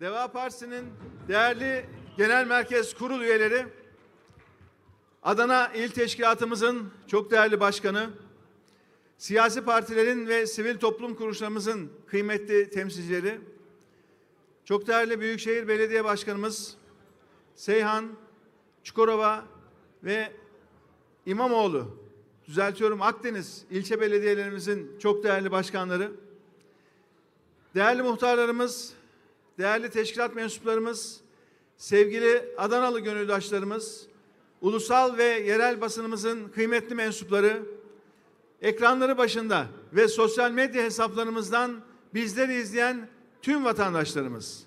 [0.00, 0.86] Deva Partisi'nin
[1.28, 1.86] değerli
[2.16, 3.66] genel merkez kurul üyeleri,
[5.22, 8.10] Adana İl Teşkilatımızın çok değerli başkanı,
[9.18, 13.40] siyasi partilerin ve sivil toplum kuruluşlarımızın kıymetli temsilcileri,
[14.64, 16.74] çok değerli Büyükşehir Belediye Başkanımız
[17.54, 18.08] Seyhan,
[18.84, 19.44] Çukurova
[20.04, 20.32] ve
[21.26, 21.98] İmamoğlu,
[22.46, 26.12] düzeltiyorum Akdeniz ilçe belediyelerimizin çok değerli başkanları,
[27.74, 28.99] değerli muhtarlarımız,
[29.60, 31.20] değerli teşkilat mensuplarımız,
[31.76, 34.06] sevgili Adanalı gönüldaşlarımız,
[34.60, 37.62] ulusal ve yerel basınımızın kıymetli mensupları,
[38.62, 41.80] ekranları başında ve sosyal medya hesaplarımızdan
[42.14, 43.08] bizleri izleyen
[43.42, 44.62] tüm vatandaşlarımız.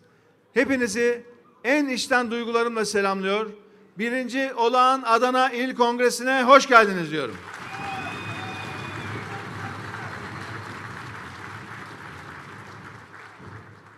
[0.53, 1.23] Hepinizi
[1.63, 3.49] en içten duygularımla selamlıyor.
[3.97, 7.35] Birinci olağan Adana İl Kongresi'ne hoş geldiniz diyorum.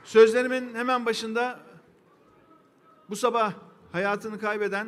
[0.05, 1.59] Sözlerimin hemen başında
[3.09, 3.53] bu sabah
[3.91, 4.87] hayatını kaybeden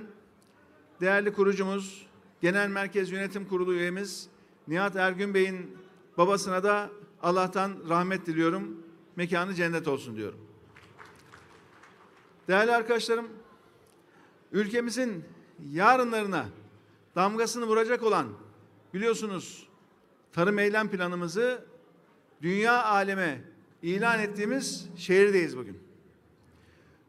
[1.02, 2.08] değerli kurucumuz,
[2.42, 4.30] Genel Merkez Yönetim Kurulu üyemiz
[4.68, 5.78] Nihat Ergün Bey'in
[6.18, 6.90] babasına da
[7.22, 8.84] Allah'tan rahmet diliyorum.
[9.16, 10.40] Mekanı cennet olsun diyorum.
[12.48, 13.28] Değerli arkadaşlarım,
[14.52, 15.26] ülkemizin
[15.72, 16.46] yarınlarına
[17.16, 18.28] damgasını vuracak olan
[18.94, 19.68] biliyorsunuz
[20.34, 21.66] tarım eylem planımızı
[22.42, 23.57] dünya aleme
[23.88, 25.80] ilan ettiğimiz şehirdeyiz bugün.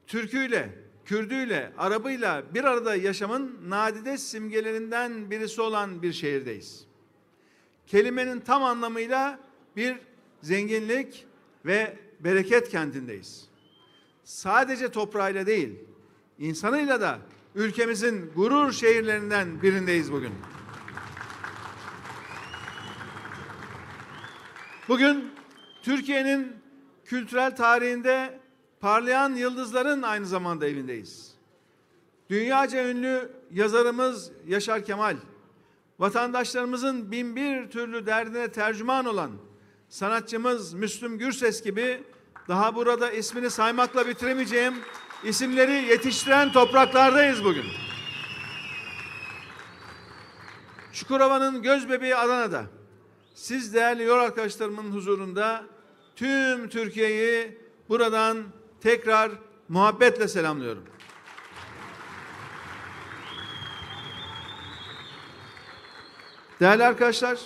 [0.06, 0.70] Türküyle,
[1.04, 6.84] Kürdüyle, Arabıyla bir arada yaşamın nadide simgelerinden birisi olan bir şehirdeyiz.
[7.86, 9.38] Kelimenin tam anlamıyla
[9.76, 9.96] bir
[10.42, 11.26] zenginlik
[11.66, 13.48] ve bereket kentindeyiz.
[14.24, 15.78] Sadece toprağıyla değil,
[16.38, 17.18] insanıyla da
[17.54, 20.32] ülkemizin gurur şehirlerinden birindeyiz bugün.
[24.88, 25.30] Bugün
[25.82, 26.57] Türkiye'nin
[27.08, 28.40] kültürel tarihinde
[28.80, 31.34] parlayan yıldızların aynı zamanda evindeyiz.
[32.30, 35.16] Dünyaca ünlü yazarımız Yaşar Kemal,
[35.98, 39.30] vatandaşlarımızın bin bir türlü derdine tercüman olan
[39.88, 42.02] sanatçımız Müslüm Gürses gibi
[42.48, 44.74] daha burada ismini saymakla bitiremeyeceğim
[45.24, 47.64] isimleri yetiştiren topraklardayız bugün.
[50.92, 52.64] Çukurova'nın göz bebeği Adana'da.
[53.34, 55.64] Siz değerli yol arkadaşlarımın huzurunda
[56.18, 57.58] tüm Türkiye'yi
[57.88, 58.44] buradan
[58.80, 59.30] tekrar
[59.68, 60.84] muhabbetle selamlıyorum.
[66.60, 67.38] Değerli arkadaşlar,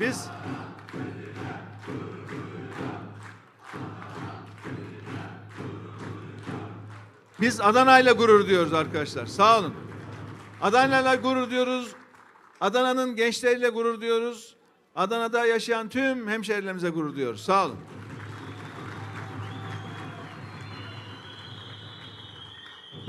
[0.00, 0.28] biz
[7.40, 9.26] Biz Adana'yla gurur diyoruz arkadaşlar.
[9.26, 9.89] Sağ olun.
[10.62, 11.94] Adana'yla gurur diyoruz.
[12.60, 14.56] Adana'nın gençleriyle gurur diyoruz.
[14.94, 17.44] Adana'da yaşayan tüm hemşehrilerimize gurur diyoruz.
[17.44, 17.78] Sağ olun.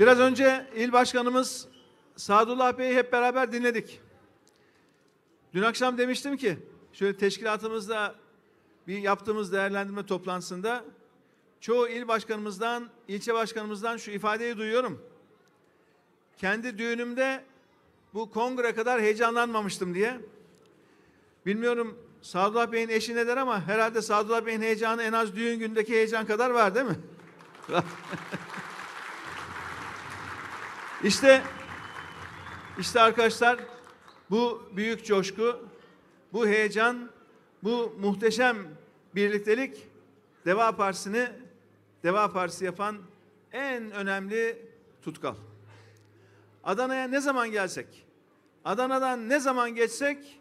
[0.00, 1.68] Biraz önce il başkanımız
[2.16, 4.00] Sadullah Bey'i hep beraber dinledik.
[5.54, 6.58] Dün akşam demiştim ki
[6.92, 8.14] şöyle teşkilatımızda
[8.86, 10.84] bir yaptığımız değerlendirme toplantısında
[11.60, 15.11] çoğu il başkanımızdan, ilçe başkanımızdan şu ifadeyi duyuyorum.
[16.38, 17.44] Kendi düğünümde
[18.14, 20.20] bu kongre kadar heyecanlanmamıştım diye.
[21.46, 25.92] Bilmiyorum Sadullah Bey'in eşi ne der ama herhalde Sadullah Bey'in heyecanı en az düğün gündeki
[25.92, 26.98] heyecan kadar var değil mi?
[31.04, 31.42] işte
[32.78, 33.58] işte arkadaşlar
[34.30, 35.68] bu büyük coşku,
[36.32, 37.10] bu heyecan,
[37.62, 38.56] bu muhteşem
[39.14, 39.88] birliktelik
[40.46, 41.28] Deva Partisi'ni
[42.02, 42.98] Deva Partisi yapan
[43.52, 44.58] en önemli
[45.02, 45.34] tutkal.
[46.64, 48.06] Adana'ya ne zaman gelsek,
[48.64, 50.40] Adana'dan ne zaman geçsek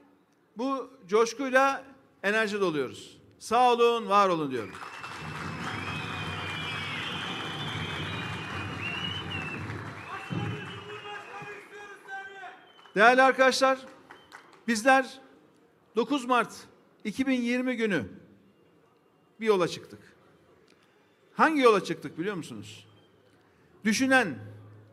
[0.57, 1.83] bu coşkuyla
[2.23, 3.17] enerji doluyoruz.
[3.39, 4.71] Sağ olun, var olun diyorum.
[12.95, 13.79] Değerli arkadaşlar,
[14.67, 15.21] bizler
[15.95, 16.53] 9 Mart
[17.03, 18.05] 2020 günü
[19.39, 19.99] bir yola çıktık.
[21.33, 22.87] Hangi yola çıktık biliyor musunuz?
[23.83, 24.39] Düşünen,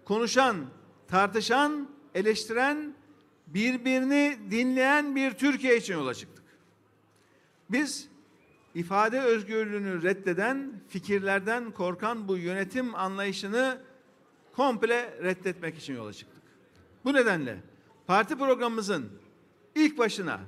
[0.05, 0.67] konuşan,
[1.08, 2.94] tartışan, eleştiren,
[3.46, 6.44] birbirini dinleyen bir Türkiye için yola çıktık.
[7.70, 8.08] Biz
[8.75, 13.78] ifade özgürlüğünü reddeden, fikirlerden korkan bu yönetim anlayışını
[14.56, 16.43] komple reddetmek için yola çıktık.
[17.05, 17.56] Bu nedenle
[18.06, 19.10] parti programımızın
[19.75, 20.40] ilk başına,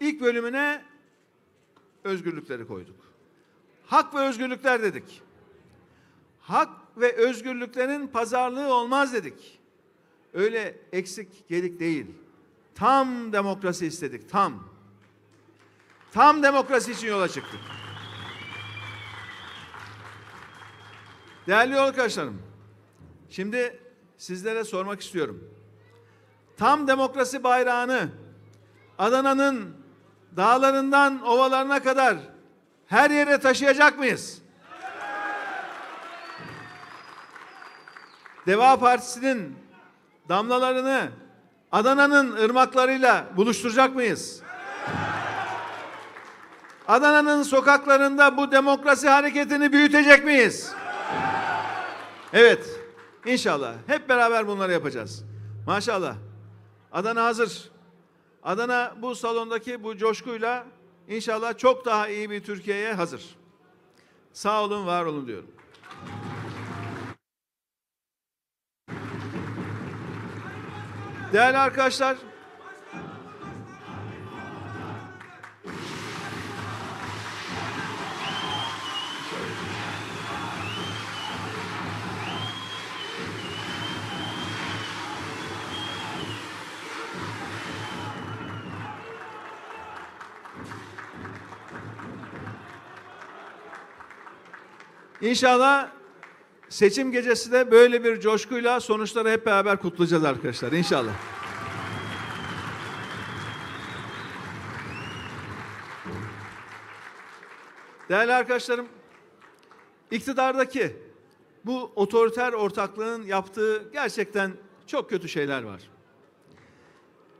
[0.00, 0.82] ilk bölümüne
[2.04, 2.96] özgürlükleri koyduk.
[3.86, 5.22] Hak ve özgürlükler dedik.
[6.40, 9.61] Hak ve özgürlüklerin pazarlığı olmaz dedik.
[10.34, 12.06] Öyle eksik gedik değil.
[12.74, 14.68] Tam demokrasi istedik, tam.
[16.12, 17.60] Tam demokrasi için yola çıktık.
[21.46, 22.42] Değerli yol arkadaşlarım,
[23.30, 23.80] şimdi
[24.18, 25.50] sizlere sormak istiyorum.
[26.56, 28.08] Tam demokrasi bayrağını
[28.98, 29.76] Adana'nın
[30.36, 32.18] dağlarından ovalarına kadar
[32.86, 34.42] her yere taşıyacak mıyız?
[38.46, 39.61] Deva Partisi'nin
[40.28, 41.08] damlalarını
[41.72, 44.42] Adana'nın ırmaklarıyla buluşturacak mıyız?
[46.88, 50.74] Adana'nın sokaklarında bu demokrasi hareketini büyütecek miyiz?
[52.32, 52.80] Evet,
[53.26, 53.74] inşallah.
[53.86, 55.24] Hep beraber bunları yapacağız.
[55.66, 56.14] Maşallah.
[56.92, 57.70] Adana hazır.
[58.42, 60.66] Adana bu salondaki bu coşkuyla
[61.08, 63.36] inşallah çok daha iyi bir Türkiye'ye hazır.
[64.32, 65.50] Sağ olun, var olun diyorum.
[71.32, 72.16] Değerli arkadaşlar,
[95.20, 96.01] İnşallah
[96.72, 100.72] seçim gecesi de böyle bir coşkuyla sonuçları hep beraber kutlayacağız arkadaşlar.
[100.72, 101.12] İnşallah.
[108.08, 108.88] Değerli arkadaşlarım,
[110.10, 110.96] iktidardaki
[111.64, 114.52] bu otoriter ortaklığın yaptığı gerçekten
[114.86, 115.80] çok kötü şeyler var.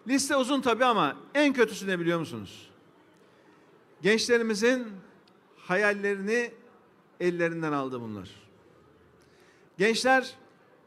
[0.09, 2.71] Liste uzun tabii ama en kötüsü ne biliyor musunuz?
[4.03, 4.87] Gençlerimizin
[5.57, 6.53] hayallerini
[7.21, 8.42] ellerinden aldı bunlar.
[9.79, 10.35] Gençler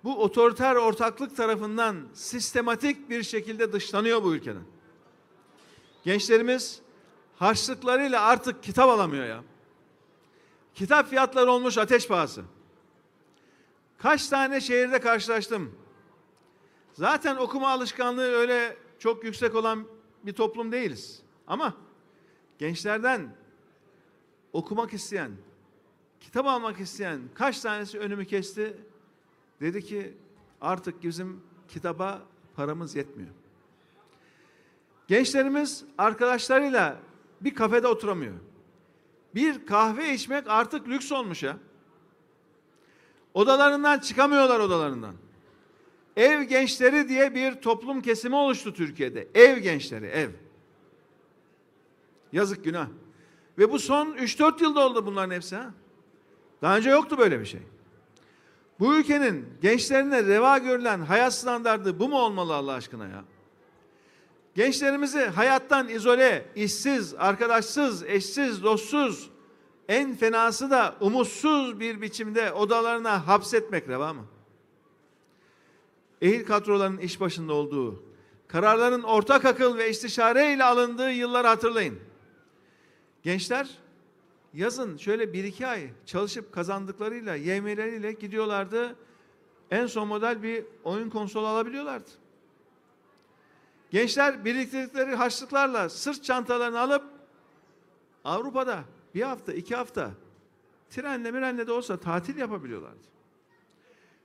[0.03, 4.63] bu otoriter ortaklık tarafından sistematik bir şekilde dışlanıyor bu ülkeden.
[6.03, 6.81] Gençlerimiz
[7.35, 9.43] harçlıklarıyla artık kitap alamıyor ya.
[10.75, 12.43] Kitap fiyatları olmuş ateş pahası.
[13.97, 15.75] Kaç tane şehirde karşılaştım.
[16.93, 19.87] Zaten okuma alışkanlığı öyle çok yüksek olan
[20.23, 21.21] bir toplum değiliz.
[21.47, 21.73] Ama
[22.59, 23.35] gençlerden
[24.53, 25.31] okumak isteyen,
[26.25, 28.77] kitap almak isteyen kaç tanesi önümü kesti?
[29.61, 30.13] Dedi ki
[30.61, 32.21] artık bizim kitaba
[32.55, 33.29] paramız yetmiyor.
[35.07, 36.97] Gençlerimiz arkadaşlarıyla
[37.41, 38.33] bir kafede oturamıyor.
[39.35, 41.57] Bir kahve içmek artık lüks olmuş ya.
[43.33, 45.15] Odalarından çıkamıyorlar odalarından.
[46.15, 49.27] Ev gençleri diye bir toplum kesimi oluştu Türkiye'de.
[49.35, 50.29] Ev gençleri, ev.
[52.33, 52.87] Yazık günah.
[53.57, 55.73] Ve bu son 3-4 yılda oldu bunların hepsi ha.
[56.61, 57.61] Daha önce yoktu böyle bir şey.
[58.79, 63.23] Bu ülkenin gençlerine reva görülen hayat standardı bu mu olmalı Allah aşkına ya?
[64.55, 69.29] Gençlerimizi hayattan izole, işsiz, arkadaşsız, eşsiz, dostsuz,
[69.87, 74.25] en fenası da umutsuz bir biçimde odalarına hapsetmek reva mı?
[76.21, 78.03] Ehil kadroların iş başında olduğu,
[78.47, 81.99] kararların ortak akıl ve istişare ile alındığı yılları hatırlayın.
[83.23, 83.69] Gençler
[84.55, 88.95] yazın şöyle bir iki ay çalışıp kazandıklarıyla, yemeleriyle gidiyorlardı.
[89.71, 92.09] En son model bir oyun konsolu alabiliyorlardı.
[93.91, 97.03] Gençler biriktirdikleri harçlıklarla sırt çantalarını alıp
[98.23, 98.83] Avrupa'da
[99.15, 100.11] bir hafta, iki hafta
[100.89, 103.07] trenle mirenle de olsa tatil yapabiliyorlardı.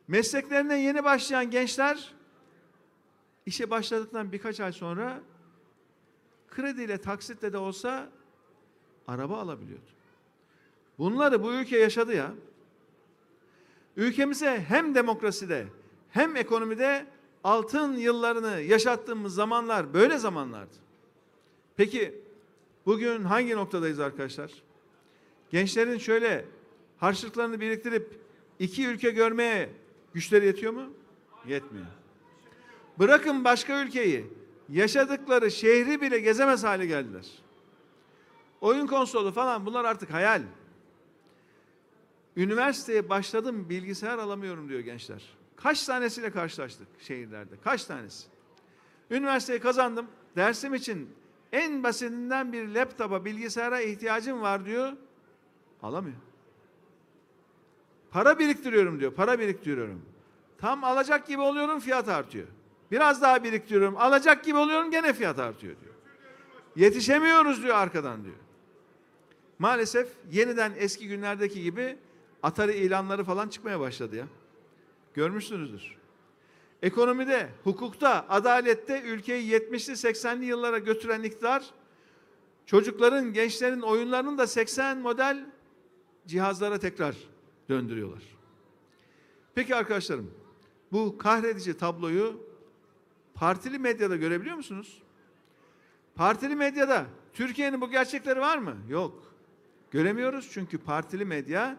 [0.09, 2.15] Mesleklerine yeni başlayan gençler
[3.47, 5.21] işe başladıktan birkaç ay sonra
[6.49, 8.09] krediyle taksitle de olsa
[9.07, 10.00] araba alabiliyordu.
[11.00, 12.33] Bunları bu ülke yaşadı ya.
[13.97, 15.66] Ülkemize hem demokraside
[16.11, 17.07] hem ekonomide
[17.45, 20.75] altın yıllarını yaşattığımız zamanlar böyle zamanlardı.
[21.76, 22.14] Peki
[22.87, 24.52] bugün hangi noktadayız arkadaşlar?
[25.50, 26.45] Gençlerin şöyle
[26.99, 28.21] harçlıklarını biriktirip
[28.59, 29.71] iki ülke görmeye
[30.14, 30.92] güçleri yetiyor mu?
[31.47, 31.87] Yetmiyor.
[32.99, 34.26] Bırakın başka ülkeyi,
[34.69, 37.26] yaşadıkları şehri bile gezemez hale geldiler.
[38.61, 40.42] Oyun konsolu falan bunlar artık hayal.
[42.37, 45.23] Üniversiteye başladım bilgisayar alamıyorum diyor gençler.
[45.57, 47.55] Kaç tanesiyle karşılaştık şehirlerde?
[47.65, 48.27] Kaç tanesi?
[49.11, 50.07] Üniversiteyi kazandım.
[50.37, 51.11] Dersim için
[51.53, 54.93] en basitinden bir laptopa, bilgisayara ihtiyacım var diyor.
[55.83, 56.17] Alamıyor.
[58.11, 59.15] Para biriktiriyorum diyor.
[59.15, 60.03] Para biriktiriyorum.
[60.59, 62.47] Tam alacak gibi oluyorum fiyat artıyor.
[62.91, 63.97] Biraz daha biriktiriyorum.
[63.97, 65.95] Alacak gibi oluyorum gene fiyat artıyor diyor.
[66.77, 68.37] Yetişemiyoruz diyor arkadan diyor.
[69.59, 71.99] Maalesef yeniden eski günlerdeki gibi
[72.43, 74.27] Atari ilanları falan çıkmaya başladı ya.
[75.15, 75.97] Görmüşsünüzdür.
[76.83, 81.65] Ekonomide, hukukta, adalette ülkeyi 70'li 80'li yıllara götüren iktidar
[82.67, 85.47] çocukların, gençlerin oyunlarının da 80 model
[86.27, 87.17] cihazlara tekrar
[87.69, 88.23] döndürüyorlar.
[89.55, 90.31] Peki arkadaşlarım,
[90.93, 92.41] bu kahredici tabloyu
[93.35, 95.03] partili medyada görebiliyor musunuz?
[96.15, 98.77] Partili medyada Türkiye'nin bu gerçekleri var mı?
[98.89, 99.35] Yok.
[99.91, 101.77] Göremiyoruz çünkü partili medya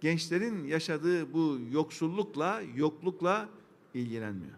[0.00, 3.48] gençlerin yaşadığı bu yoksullukla, yoklukla
[3.94, 4.56] ilgilenmiyor.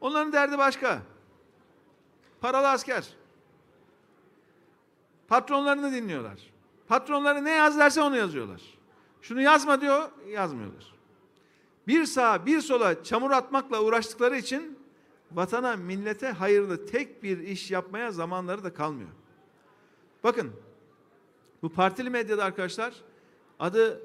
[0.00, 1.02] Onların derdi başka.
[2.40, 3.08] Paralı asker.
[5.28, 6.38] Patronlarını dinliyorlar.
[6.88, 8.62] Patronları ne yaz derse onu yazıyorlar.
[9.22, 10.94] Şunu yazma diyor, yazmıyorlar.
[11.86, 14.78] Bir sağa bir sola çamur atmakla uğraştıkları için
[15.32, 19.10] vatana, millete hayırlı tek bir iş yapmaya zamanları da kalmıyor.
[20.24, 20.52] Bakın,
[21.62, 22.94] bu partili medyada arkadaşlar
[23.58, 24.02] adı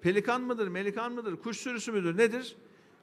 [0.00, 2.56] pelikan mıdır, melikan mıdır, kuş sürüsü müdür, nedir?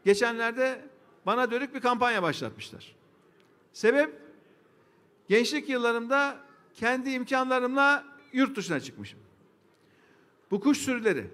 [0.06, 0.82] Geçenlerde
[1.26, 2.96] bana dönük bir kampanya başlatmışlar.
[3.74, 4.10] Sebep?
[5.28, 6.38] Gençlik yıllarımda
[6.74, 9.20] kendi imkanlarımla yurt dışına çıkmışım.
[10.52, 11.28] Bu kuş sürüleri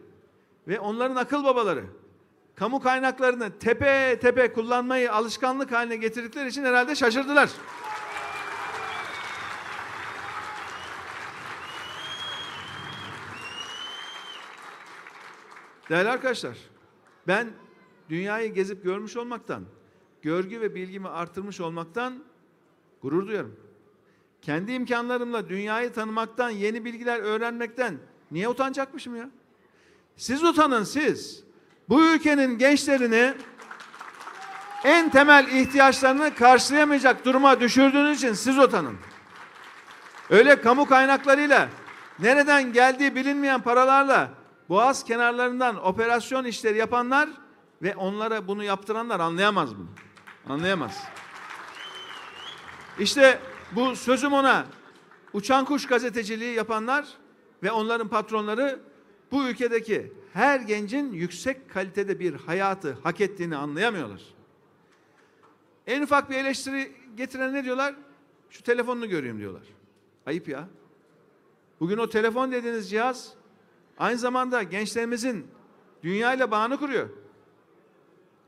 [0.67, 1.85] ve onların akıl babaları
[2.55, 7.49] kamu kaynaklarını tepe tepe kullanmayı alışkanlık haline getirdikleri için herhalde şaşırdılar.
[15.89, 16.57] Değerli arkadaşlar,
[17.27, 17.47] ben
[18.09, 19.63] dünyayı gezip görmüş olmaktan,
[20.21, 22.23] görgü ve bilgimi artırmış olmaktan
[23.01, 23.55] gurur duyarım.
[24.41, 27.97] Kendi imkanlarımla dünyayı tanımaktan, yeni bilgiler öğrenmekten
[28.31, 29.29] niye utanacakmışım ya?
[30.17, 31.43] Siz utanın siz.
[31.89, 33.33] Bu ülkenin gençlerini
[34.83, 38.97] en temel ihtiyaçlarını karşılayamayacak duruma düşürdüğünüz için siz utanın.
[40.29, 41.69] Öyle kamu kaynaklarıyla
[42.19, 44.38] nereden geldiği bilinmeyen paralarla
[44.69, 47.29] boğaz kenarlarından operasyon işleri yapanlar
[47.81, 49.89] ve onlara bunu yaptıranlar anlayamaz bunu.
[50.49, 51.03] Anlayamaz.
[52.99, 53.39] İşte
[53.71, 54.65] bu sözüm ona
[55.33, 57.07] uçan kuş gazeteciliği yapanlar
[57.63, 58.79] ve onların patronları
[59.31, 64.21] bu ülkedeki her gencin yüksek kalitede bir hayatı hak ettiğini anlayamıyorlar.
[65.87, 67.95] En ufak bir eleştiri getiren ne diyorlar?
[68.49, 69.63] Şu telefonunu göreyim diyorlar.
[70.25, 70.67] Ayıp ya.
[71.79, 73.33] Bugün o telefon dediğiniz cihaz
[73.99, 75.47] aynı zamanda gençlerimizin
[76.03, 77.09] dünyayla bağını kuruyor.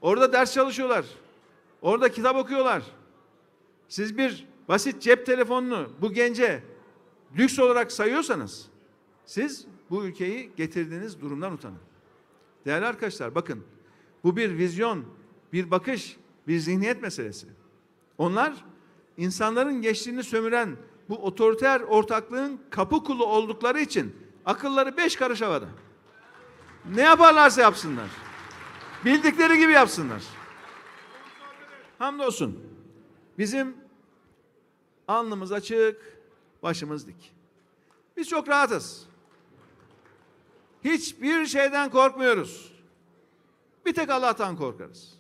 [0.02, 1.06] Orada ders çalışıyorlar.
[1.82, 2.84] Orada kitap okuyorlar.
[3.88, 6.64] Siz bir basit cep telefonunu bu gence
[7.38, 8.68] lüks olarak sayıyorsanız
[9.26, 11.80] siz bu ülkeyi getirdiğiniz durumdan utanın.
[12.66, 13.64] Değerli arkadaşlar bakın
[14.24, 15.06] bu bir vizyon,
[15.54, 16.18] bir bakış,
[16.48, 17.48] bir zihniyet meselesi.
[18.18, 18.66] Onlar
[19.18, 20.76] insanların geçtiğini sömüren
[21.10, 25.68] bu otoriter ortaklığın kapı kulu oldukları için akılları beş karış havada.
[26.86, 28.08] Ne yaparlarsa yapsınlar.
[29.06, 30.22] Bildikleri gibi yapsınlar.
[32.00, 32.64] Hamdolsun.
[33.38, 33.78] Bizim
[35.08, 36.20] alnımız açık,
[36.64, 37.34] başımız dik.
[38.18, 39.06] Biz çok rahatız.
[40.84, 42.72] Hiçbir şeyden korkmuyoruz.
[43.86, 45.14] Bir tek Allah'tan korkarız.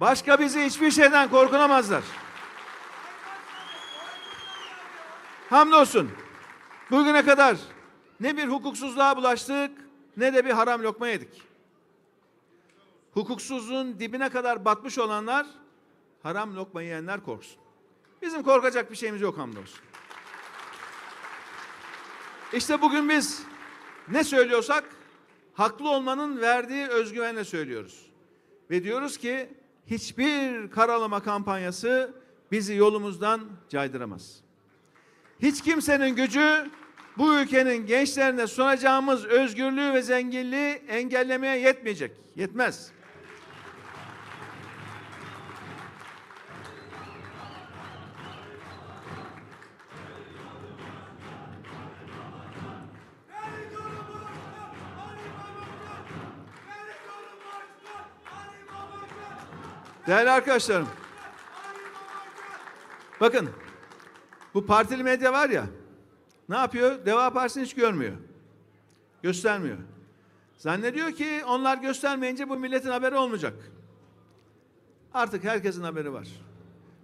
[0.00, 2.02] Başka bizi hiçbir şeyden korkunamazlar.
[5.50, 6.10] Hamdolsun.
[6.90, 7.56] Bugüne kadar
[8.20, 9.70] ne bir hukuksuzluğa bulaştık
[10.16, 11.42] ne de bir haram lokma yedik.
[13.14, 15.46] Hukuksuzluğun dibine kadar batmış olanlar
[16.22, 17.56] haram lokma yiyenler korksun.
[18.22, 19.80] Bizim korkacak bir şeyimiz yok hamdolsun.
[22.52, 23.42] İşte bugün biz
[24.08, 24.84] ne söylüyorsak
[25.54, 28.06] haklı olmanın verdiği özgüvenle söylüyoruz.
[28.70, 29.48] Ve diyoruz ki
[29.86, 32.14] hiçbir karalama kampanyası
[32.52, 34.40] bizi yolumuzdan caydıramaz.
[35.42, 36.70] Hiç kimsenin gücü
[37.20, 42.12] bu ülkenin gençlerine sunacağımız özgürlüğü ve zenginliği engellemeye yetmeyecek.
[42.36, 42.90] Yetmez.
[60.06, 60.88] Değerli arkadaşlarım.
[63.20, 63.50] Bakın.
[64.54, 65.79] Bu partili medya var ya.
[66.50, 67.06] Ne yapıyor?
[67.06, 68.12] Deva Partisi'ni hiç görmüyor.
[69.22, 69.76] Göstermiyor.
[70.56, 73.54] Zannediyor ki onlar göstermeyince bu milletin haberi olmayacak.
[75.14, 76.28] Artık herkesin haberi var.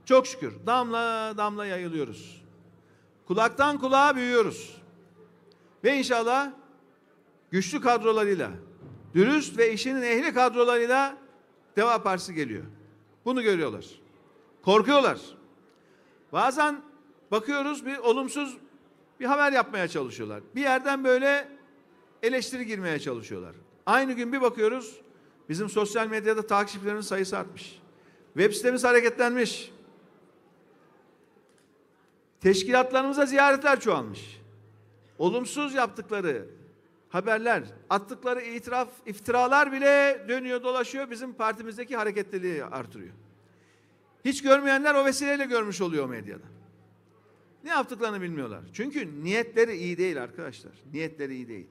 [0.05, 2.43] Çok şükür damla damla yayılıyoruz.
[3.27, 4.83] Kulaktan kulağa büyüyoruz.
[5.85, 6.51] Ve inşallah
[7.51, 8.51] güçlü kadrolarıyla,
[9.15, 11.17] dürüst ve işinin ehli kadrolarıyla
[11.77, 12.65] Deva Partisi geliyor.
[13.25, 13.87] Bunu görüyorlar.
[14.65, 15.19] Korkuyorlar.
[16.33, 16.83] Bazen
[17.31, 18.59] bakıyoruz bir olumsuz
[19.21, 20.41] bir haber yapmaya çalışıyorlar.
[20.55, 21.49] Bir yerden böyle
[22.23, 23.55] eleştiri girmeye çalışıyorlar.
[23.87, 25.01] Aynı gün bir bakıyoruz
[25.49, 27.79] bizim sosyal medyada takipçilerin sayısı artmış.
[28.35, 29.73] Web sitemiz hareketlenmiş.
[32.41, 34.41] Teşkilatlarımıza ziyaretler çoğalmış.
[35.19, 36.47] Olumsuz yaptıkları
[37.09, 43.15] haberler, attıkları itiraf, iftiralar bile dönüyor dolaşıyor bizim partimizdeki hareketliliği artırıyor.
[44.25, 46.56] Hiç görmeyenler o vesileyle görmüş oluyor medyada.
[47.67, 48.61] Ne yaptıklarını bilmiyorlar.
[48.73, 50.73] Çünkü niyetleri iyi değil arkadaşlar.
[50.93, 51.67] Niyetleri iyi değil.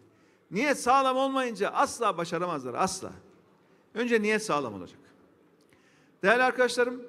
[0.52, 3.12] Niyet sağlam olmayınca asla başaramazlar, asla.
[3.94, 5.00] Önce niyet sağlam olacak.
[6.24, 7.04] Değerli arkadaşlarım,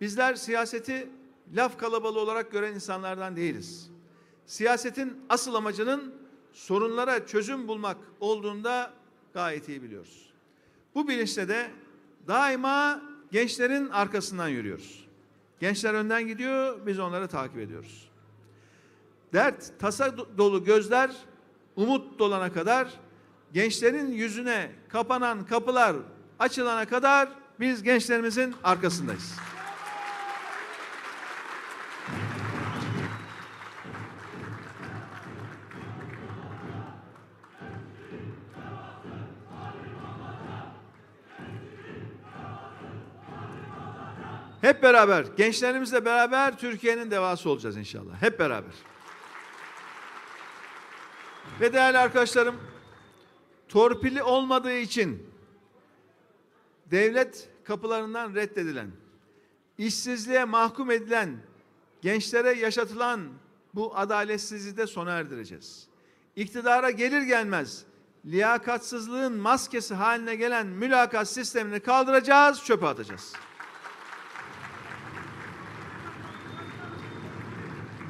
[0.00, 1.08] bizler siyaseti
[1.54, 3.90] laf kalabalığı olarak gören insanlardan değiliz.
[4.46, 6.14] Siyasetin asıl amacının
[6.52, 8.92] sorunlara çözüm bulmak olduğunda
[9.34, 10.32] gayet iyi biliyoruz.
[10.94, 11.70] Bu bilinçle de
[12.28, 15.08] daima gençlerin arkasından yürüyoruz.
[15.60, 18.07] Gençler önden gidiyor, biz onları takip ediyoruz.
[19.32, 21.10] Dert, tasa dolu gözler
[21.76, 22.88] umut dolana kadar,
[23.52, 25.96] gençlerin yüzüne kapanan kapılar
[26.38, 27.28] açılana kadar
[27.60, 29.34] biz gençlerimizin arkasındayız.
[44.60, 48.22] Hep beraber, gençlerimizle beraber Türkiye'nin devası olacağız inşallah.
[48.22, 48.72] Hep beraber.
[51.60, 52.56] Ve değerli arkadaşlarım,
[53.68, 55.26] torpili olmadığı için
[56.90, 58.90] devlet kapılarından reddedilen,
[59.78, 61.36] işsizliğe mahkum edilen,
[62.02, 63.28] gençlere yaşatılan
[63.74, 65.88] bu adaletsizliği de sona erdireceğiz.
[66.36, 67.84] İktidara gelir gelmez
[68.26, 73.32] liyakatsızlığın maskesi haline gelen mülakat sistemini kaldıracağız, çöpe atacağız.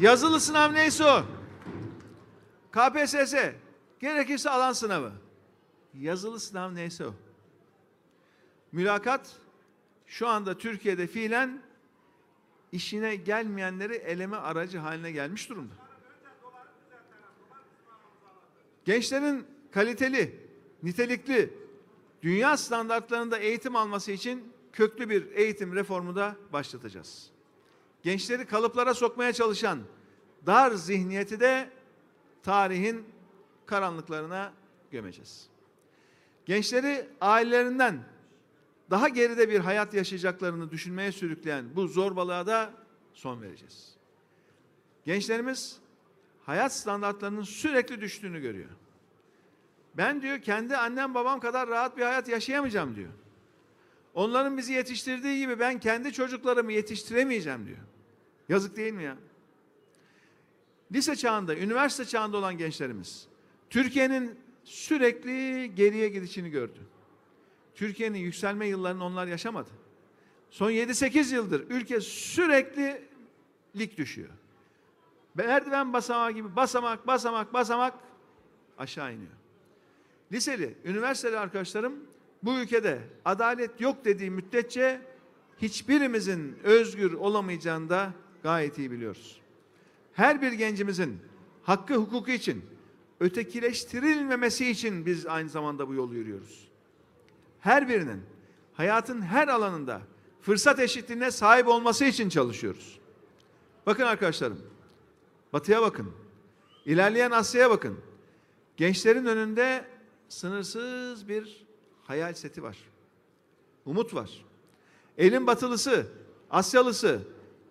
[0.00, 1.38] Yazılı sınav neyse o.
[2.78, 3.35] KPSS,
[4.00, 5.12] gerekirse alan sınavı.
[5.94, 7.14] Yazılı sınav neyse o.
[8.73, 9.37] Mülakat
[10.06, 11.62] şu anda Türkiye'de fiilen
[12.73, 15.75] işine gelmeyenleri eleme aracı haline gelmiş durumda.
[18.85, 20.49] Gençlerin kaliteli,
[20.82, 21.54] nitelikli,
[22.23, 27.30] dünya standartlarında eğitim alması için köklü bir eğitim reformu da başlatacağız.
[28.02, 29.78] Gençleri kalıplara sokmaya çalışan
[30.47, 31.77] dar zihniyeti de
[32.49, 33.04] tarihin
[33.67, 34.52] karanlıklarına
[34.91, 35.49] gömeceğiz.
[36.47, 38.04] Gençleri ailelerinden
[38.91, 42.71] daha geride bir hayat yaşayacaklarını düşünmeye sürükleyen bu zorbalığa da
[43.13, 43.95] son vereceğiz.
[45.04, 45.78] Gençlerimiz
[46.43, 48.71] hayat standartlarının sürekli düştüğünü görüyor.
[49.95, 53.13] Ben diyor kendi annem babam kadar rahat bir hayat yaşayamayacağım diyor.
[54.15, 57.78] Onların bizi yetiştirdiği gibi ben kendi çocuklarımı yetiştiremeyeceğim diyor.
[58.49, 59.17] Yazık değil mi ya?
[60.93, 63.29] Lise çağında, üniversite çağında olan gençlerimiz
[63.71, 66.79] Türkiye'nin sürekli geriye gidişini gördü.
[67.75, 69.71] Türkiye'nin yükselme yıllarını onlar yaşamadı.
[70.51, 73.03] Son 7-8 yıldır ülke sürekli
[73.77, 74.29] lig düşüyor.
[75.35, 77.95] Merdiven basamağı gibi basamak, basamak, basamak
[78.79, 79.33] aşağı iniyor.
[80.33, 81.95] Liseli, üniversiteli arkadaşlarım
[82.43, 85.01] bu ülkede adalet yok dediği müddetçe
[85.63, 89.41] hiçbirimizin özgür olamayacağını da gayet iyi biliyoruz.
[90.19, 91.19] Her bir gencimizin
[91.63, 92.65] hakkı hukuku için
[93.21, 96.69] ötekileştirilmemesi için biz aynı zamanda bu yolu yürüyoruz.
[97.61, 98.23] Her birinin
[98.75, 100.00] hayatın her alanında
[100.41, 102.99] fırsat eşitliğine sahip olması için çalışıyoruz.
[103.87, 104.61] Bakın arkadaşlarım,
[105.52, 106.13] batıya bakın,
[106.87, 107.99] ilerleyen Asya'ya bakın.
[108.76, 109.85] Gençlerin önünde
[110.28, 111.67] sınırsız bir
[112.04, 112.78] hayal seti var.
[113.87, 114.45] Umut var.
[115.19, 116.07] Elin batılısı,
[116.50, 117.21] Asyalısı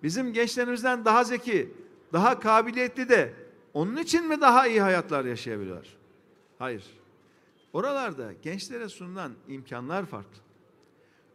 [0.04, 3.34] bizim gençlerimizden daha zeki, daha kabiliyetli de
[3.74, 5.98] onun için mi daha iyi hayatlar yaşayabiliyorlar?
[6.60, 6.84] Hayır.
[7.74, 10.42] Oralarda gençlere sunulan imkanlar farklı.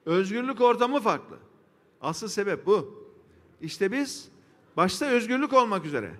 [0.06, 1.36] Özgürlük ortamı farklı.
[2.00, 3.04] Asıl sebep bu.
[3.60, 4.28] İşte biz
[4.76, 6.10] başta özgürlük olmak üzere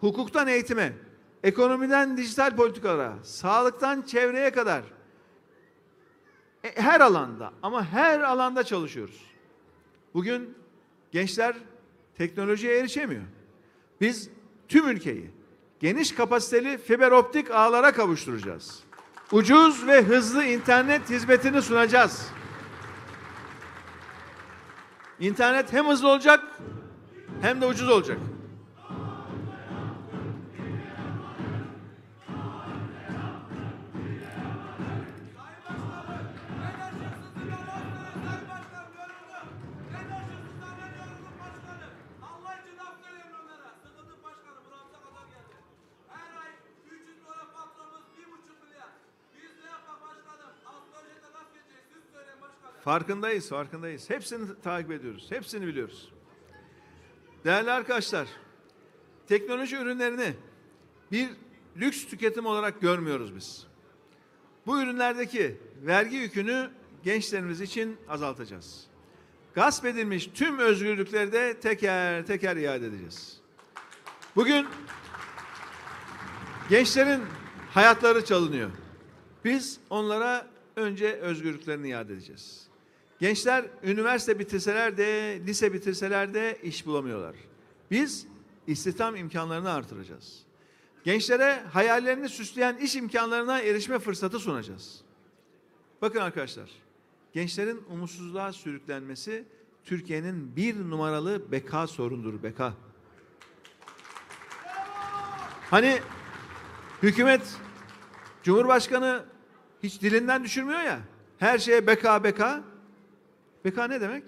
[0.00, 0.92] hukuktan eğitime,
[1.42, 4.82] ekonomiden dijital politikalara, sağlıktan çevreye kadar
[6.64, 9.22] e, her alanda ama her alanda çalışıyoruz.
[10.14, 10.54] Bugün
[11.12, 11.56] gençler
[12.14, 13.22] teknolojiye erişemiyor.
[14.04, 14.28] Biz
[14.68, 15.30] tüm ülkeyi
[15.80, 18.80] geniş kapasiteli fiber optik ağlara kavuşturacağız.
[19.32, 22.28] Ucuz ve hızlı internet hizmetini sunacağız.
[25.20, 26.40] İnternet hem hızlı olacak
[27.42, 28.18] hem de ucuz olacak.
[52.84, 54.10] Farkındayız, farkındayız.
[54.10, 55.26] Hepsini takip ediyoruz.
[55.30, 56.12] Hepsini biliyoruz.
[57.44, 58.28] Değerli arkadaşlar,
[59.28, 60.34] teknoloji ürünlerini
[61.12, 61.28] bir
[61.76, 63.66] lüks tüketim olarak görmüyoruz biz.
[64.66, 66.70] Bu ürünlerdeki vergi yükünü
[67.04, 68.86] gençlerimiz için azaltacağız.
[69.54, 73.40] Gasp edilmiş tüm özgürlükleri de teker teker iade edeceğiz.
[74.36, 74.66] Bugün
[76.68, 77.22] gençlerin
[77.74, 78.70] hayatları çalınıyor.
[79.44, 82.73] Biz onlara önce özgürlüklerini iade edeceğiz.
[83.20, 87.34] Gençler üniversite bitirseler de, lise bitirseler de iş bulamıyorlar.
[87.90, 88.26] Biz
[88.66, 90.42] istihdam imkanlarını artıracağız.
[91.04, 95.00] Gençlere hayallerini süsleyen iş imkanlarına erişme fırsatı sunacağız.
[96.02, 96.70] Bakın arkadaşlar,
[97.32, 99.44] gençlerin umutsuzluğa sürüklenmesi
[99.84, 102.74] Türkiye'nin bir numaralı beka sorundur, beka.
[105.70, 106.00] Hani
[107.02, 107.42] hükümet,
[108.42, 109.24] Cumhurbaşkanı
[109.82, 111.00] hiç dilinden düşürmüyor ya,
[111.38, 112.73] her şeye beka beka.
[113.64, 114.24] Beka ne demek?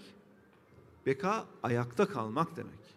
[1.06, 2.96] Beka ayakta kalmak demek.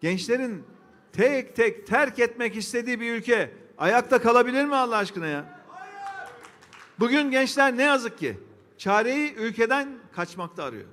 [0.00, 0.64] Gençlerin
[1.12, 5.62] tek tek terk etmek istediği bir ülke ayakta kalabilir mi Allah aşkına ya?
[6.98, 8.38] Bugün gençler ne yazık ki
[8.78, 10.88] çareyi ülkeden kaçmakta arıyor.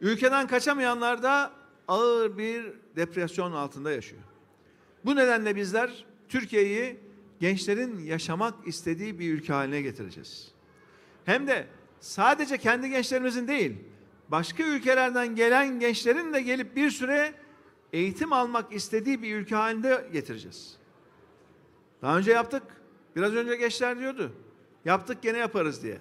[0.00, 1.52] Ülkeden kaçamayanlar da
[1.88, 4.22] ağır bir depresyon altında yaşıyor.
[5.04, 7.00] Bu nedenle bizler Türkiye'yi
[7.40, 10.48] gençlerin yaşamak istediği bir ülke haline getireceğiz.
[11.24, 11.66] Hem de
[12.00, 13.76] sadece kendi gençlerimizin değil,
[14.30, 17.34] başka ülkelerden gelen gençlerin de gelip bir süre
[17.92, 20.76] eğitim almak istediği bir ülke halinde getireceğiz.
[22.02, 22.62] Daha önce yaptık.
[23.16, 24.32] Biraz önce gençler diyordu.
[24.84, 25.98] Yaptık gene yaparız diye.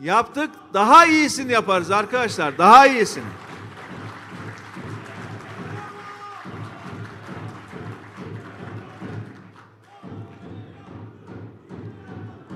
[0.00, 2.58] Yaptık daha iyisini yaparız arkadaşlar.
[2.58, 3.24] Daha iyisini.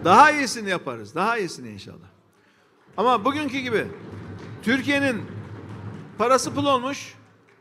[0.05, 1.14] Daha iyisini yaparız.
[1.14, 2.09] Daha iyisini inşallah.
[2.96, 3.87] Ama bugünkü gibi
[4.62, 5.23] Türkiye'nin
[6.18, 7.14] parası pul olmuş.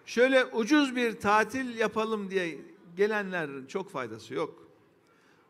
[0.06, 2.58] Şöyle ucuz bir tatil yapalım diye
[2.98, 4.68] gelenlerin çok faydası yok.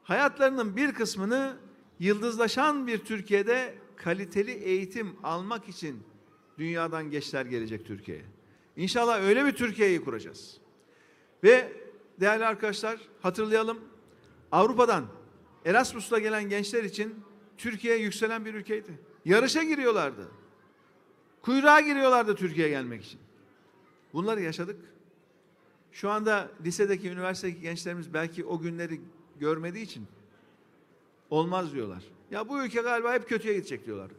[0.03, 1.57] Hayatlarının bir kısmını
[1.99, 6.03] yıldızlaşan bir Türkiye'de kaliteli eğitim almak için
[6.57, 8.25] dünyadan gençler gelecek Türkiye'ye.
[8.75, 10.57] İnşallah öyle bir Türkiye'yi kuracağız.
[11.43, 11.73] Ve
[12.19, 13.79] değerli arkadaşlar hatırlayalım.
[14.51, 15.05] Avrupa'dan
[15.65, 17.15] Erasmus'la gelen gençler için
[17.57, 18.99] Türkiye yükselen bir ülkeydi.
[19.25, 20.38] Yarışa giriyorlardı.
[21.41, 23.19] Kuyruğa giriyorlardı Türkiye'ye gelmek için.
[24.13, 24.80] Bunları yaşadık.
[25.91, 29.02] Şu anda lisedeki, üniversitedeki gençlerimiz belki o günleri
[29.39, 30.08] görmediği için
[31.30, 32.04] olmaz diyorlar.
[32.32, 34.12] Ya bu ülke galiba hep kötüye gidecek diyorlar.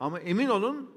[0.00, 0.90] Ama emin olun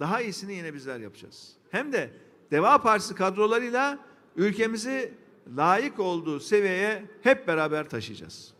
[0.00, 1.52] daha iyisini yine bizler yapacağız.
[1.70, 2.10] Hem de
[2.50, 3.98] Deva Partisi kadrolarıyla
[4.36, 5.14] ülkemizi
[5.56, 8.54] layık olduğu seviyeye hep beraber taşıyacağız.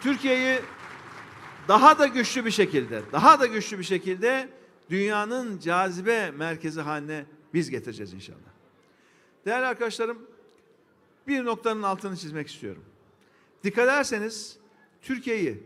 [0.00, 0.60] Türkiye'yi
[1.68, 4.48] daha da güçlü bir şekilde, daha da güçlü bir şekilde
[4.90, 7.24] dünyanın cazibe merkezi haline
[7.54, 8.38] biz getireceğiz inşallah.
[9.46, 10.18] Değerli arkadaşlarım,
[11.28, 12.84] bir noktanın altını çizmek istiyorum.
[13.64, 14.56] Dikkat ederseniz
[15.02, 15.62] Türkiye'yi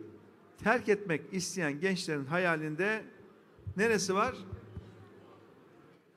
[0.65, 3.05] terk etmek isteyen gençlerin hayalinde
[3.77, 4.35] neresi var?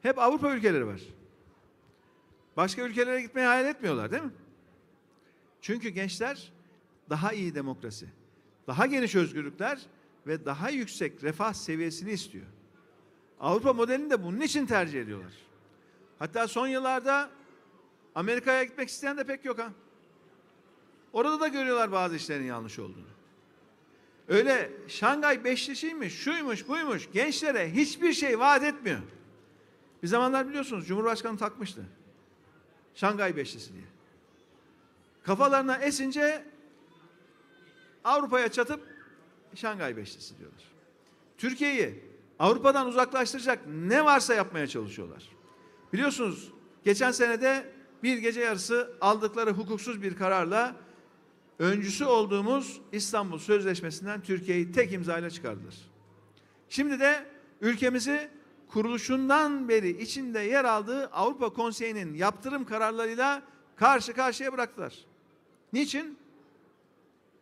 [0.02, 1.02] Hep Avrupa ülkeleri var.
[2.58, 4.32] Başka ülkelere gitmeyi hayal etmiyorlar değil mi?
[5.62, 6.52] Çünkü gençler
[7.10, 8.08] daha iyi demokrasi,
[8.68, 9.80] daha geniş özgürlükler
[10.28, 12.46] ve daha yüksek refah seviyesini istiyor.
[13.40, 15.34] Avrupa modelini de bunun için tercih ediyorlar.
[16.20, 17.30] Hatta son yıllarda
[18.16, 19.72] Amerika'ya gitmek isteyen de pek yok ha.
[21.14, 23.12] Orada da görüyorlar bazı işlerin yanlış olduğunu.
[24.28, 27.10] Öyle Şangay Beşlisi'ymiş, şuymuş, buymuş.
[27.14, 29.00] Gençlere hiçbir şey vaat etmiyor.
[30.04, 31.82] Bir zamanlar biliyorsunuz Cumhurbaşkanı takmıştı.
[32.96, 33.84] Şangay Beşlisi diye.
[35.24, 36.46] Kafalarına esince
[38.04, 38.82] Avrupa'ya çatıp
[39.56, 40.64] Şangay Beşlisi diyorlar.
[41.38, 42.04] Türkiye'yi
[42.40, 45.30] Avrupa'dan uzaklaştıracak ne varsa yapmaya çalışıyorlar.
[45.94, 46.52] Biliyorsunuz
[46.84, 50.76] geçen senede bir gece yarısı aldıkları hukuksuz bir kararla
[51.60, 55.76] öncüsü olduğumuz İstanbul Sözleşmesi'nden Türkiye'yi tek imzayla çıkardılar.
[56.70, 57.26] Şimdi de
[57.62, 58.30] ülkemizi
[58.68, 63.44] kuruluşundan beri içinde yer aldığı Avrupa Konseyi'nin yaptırım kararlarıyla
[63.76, 64.96] karşı karşıya bıraktılar.
[65.74, 66.18] Niçin?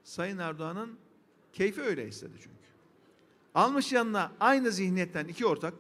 [0.10, 0.98] Sayın Erdoğan'ın
[1.54, 2.50] keyfi öyle istedi çünkü.
[3.56, 5.74] Almış yanına aynı zihniyetten iki ortak,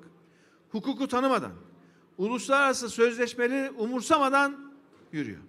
[0.69, 1.51] hukuku tanımadan,
[2.17, 4.73] uluslararası sözleşmeleri umursamadan
[5.11, 5.39] yürüyor.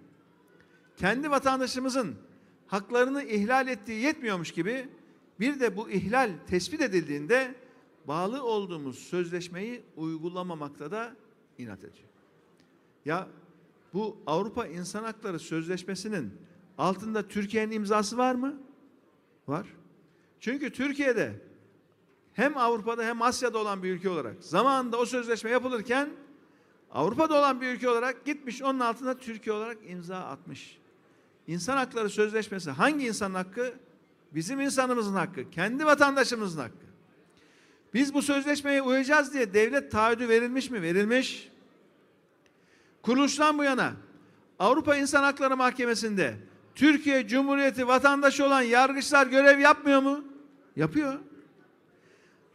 [0.96, 2.14] Kendi vatandaşımızın
[2.66, 4.88] haklarını ihlal ettiği yetmiyormuş gibi
[5.40, 7.54] bir de bu ihlal tespit edildiğinde
[8.08, 11.16] bağlı olduğumuz sözleşmeyi uygulamamakta da
[11.58, 12.08] inat ediyor.
[13.04, 13.28] Ya
[13.94, 16.32] bu Avrupa İnsan Hakları Sözleşmesi'nin
[16.78, 18.69] altında Türkiye'nin imzası var mı?
[19.48, 19.66] Var.
[20.40, 21.34] Çünkü Türkiye'de
[22.32, 26.10] hem Avrupa'da hem Asya'da olan bir ülke olarak zamanında o sözleşme yapılırken
[26.90, 30.78] Avrupa'da olan bir ülke olarak gitmiş onun altına Türkiye olarak imza atmış.
[31.46, 33.74] İnsan hakları sözleşmesi hangi insanın hakkı?
[34.32, 36.86] Bizim insanımızın hakkı, kendi vatandaşımızın hakkı.
[37.94, 40.82] Biz bu sözleşmeye uyacağız diye devlet taahhüdü verilmiş mi?
[40.82, 41.50] Verilmiş.
[43.02, 43.92] Kuruluştan bu yana
[44.58, 46.36] Avrupa İnsan Hakları Mahkemesi'nde
[46.74, 50.24] Türkiye Cumhuriyeti vatandaşı olan yargıçlar görev yapmıyor mu?
[50.76, 51.18] Yapıyor.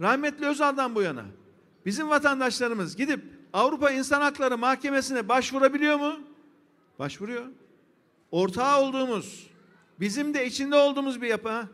[0.02, 1.26] Rahmetli Özal'dan bu yana
[1.86, 3.24] bizim vatandaşlarımız gidip
[3.54, 6.20] Avrupa İnsan Hakları Mahkemesi'ne başvurabiliyor mu?
[7.00, 7.46] Başvuruyor.
[8.32, 9.50] Ortağı olduğumuz,
[10.00, 11.68] bizim de içinde olduğumuz bir yapı.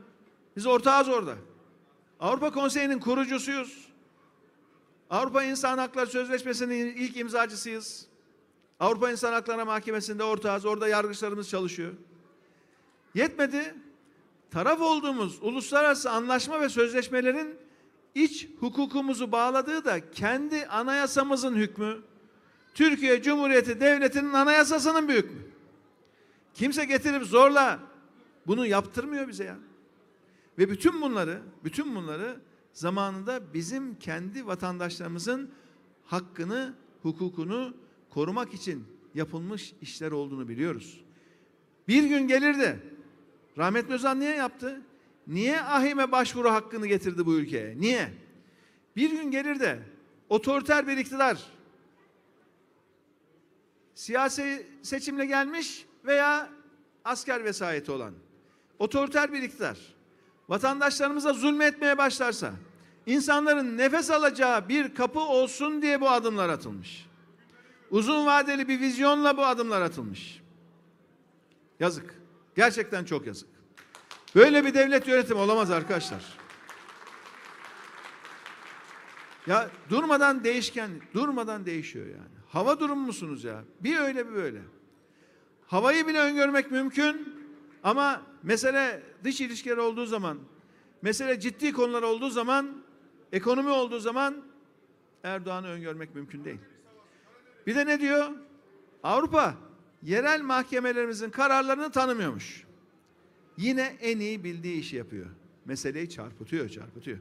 [0.55, 1.35] Biz ortağız orada.
[2.19, 3.87] Avrupa Konseyi'nin kurucusuyuz.
[5.09, 8.05] Avrupa İnsan Hakları Sözleşmesi'nin ilk imzacısıyız.
[8.79, 10.65] Avrupa İnsan Hakları Mahkemesi'nde ortağız.
[10.65, 11.93] Orada yargıçlarımız çalışıyor.
[13.15, 13.75] Yetmedi.
[14.51, 17.55] Taraf olduğumuz uluslararası anlaşma ve sözleşmelerin
[18.15, 21.97] iç hukukumuzu bağladığı da kendi anayasamızın hükmü.
[22.73, 25.41] Türkiye Cumhuriyeti Devleti'nin anayasasının bir hükmü.
[26.53, 27.79] Kimse getirip zorla
[28.47, 29.57] bunu yaptırmıyor bize ya.
[30.57, 32.39] Ve bütün bunları, bütün bunları
[32.73, 35.49] zamanında bizim kendi vatandaşlarımızın
[36.05, 37.73] hakkını, hukukunu
[38.09, 38.83] korumak için
[39.15, 41.03] yapılmış işler olduğunu biliyoruz.
[41.87, 42.79] Bir gün gelir de
[43.57, 44.81] rahmetli Özal niye yaptı?
[45.27, 47.75] Niye ahime başvuru hakkını getirdi bu ülkeye?
[47.77, 48.13] Niye?
[48.95, 49.79] Bir gün gelir de
[50.29, 51.37] otoriter bir iktidar
[53.95, 56.49] siyasi seçimle gelmiş veya
[57.05, 58.13] asker vesayeti olan
[58.79, 59.77] otoriter bir iktidar
[60.49, 62.51] vatandaşlarımıza zulmetmeye başlarsa
[63.05, 67.07] insanların nefes alacağı bir kapı olsun diye bu adımlar atılmış.
[67.91, 70.41] Uzun vadeli bir vizyonla bu adımlar atılmış.
[71.79, 72.20] Yazık.
[72.61, 73.49] Gerçekten çok yazık.
[74.35, 76.37] Böyle bir devlet yönetimi olamaz arkadaşlar.
[79.47, 82.35] Ya durmadan değişken, durmadan değişiyor yani.
[82.49, 83.63] Hava durumu musunuz ya?
[83.79, 84.61] Bir öyle bir böyle.
[85.67, 87.45] Havayı bile öngörmek mümkün
[87.83, 90.39] ama mesele dış ilişkiler olduğu zaman,
[91.01, 92.83] mesele ciddi konular olduğu zaman,
[93.31, 94.35] ekonomi olduğu zaman
[95.23, 96.59] Erdoğan'ı öngörmek mümkün değil.
[97.67, 98.29] Bir de ne diyor?
[99.03, 99.70] Avrupa
[100.03, 102.63] yerel mahkemelerimizin kararlarını tanımıyormuş.
[103.57, 105.25] Yine en iyi bildiği işi yapıyor.
[105.65, 107.17] Meseleyi çarpıtıyor, çarpıtıyor.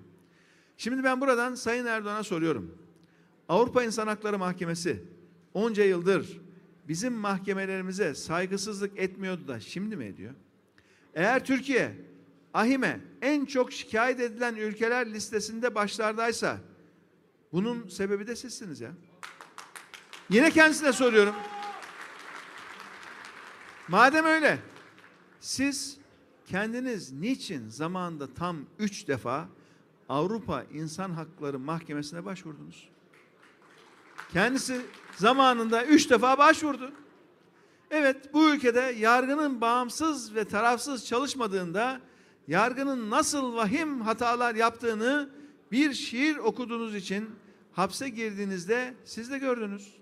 [0.76, 2.78] Şimdi ben buradan Sayın Erdoğan'a soruyorum.
[3.48, 5.04] Avrupa İnsan Hakları Mahkemesi
[5.54, 6.40] onca yıldır
[6.88, 10.34] bizim mahkemelerimize saygısızlık etmiyordu da şimdi mi ediyor?
[11.14, 11.92] Eğer Türkiye
[12.54, 16.58] ahime en çok şikayet edilen ülkeler listesinde başlardaysa
[17.52, 18.90] bunun sebebi de sizsiniz ya.
[20.30, 21.34] Yine kendisine soruyorum.
[23.90, 24.58] Madem öyle,
[25.40, 25.98] siz
[26.46, 29.48] kendiniz niçin zamanında tam üç defa
[30.08, 32.88] Avrupa İnsan Hakları Mahkemesi'ne başvurdunuz?
[34.32, 34.80] Kendisi
[35.16, 36.92] zamanında üç defa başvurdu.
[37.90, 42.00] Evet bu ülkede yargının bağımsız ve tarafsız çalışmadığında
[42.48, 45.30] yargının nasıl vahim hatalar yaptığını
[45.72, 47.30] bir şiir okuduğunuz için
[47.72, 49.94] hapse girdiğinizde siz de gördünüz.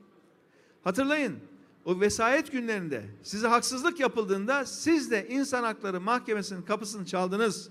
[0.85, 1.38] Hatırlayın
[1.88, 7.70] o vesayet günlerinde size haksızlık yapıldığında siz de insan hakları mahkemesinin kapısını çaldınız.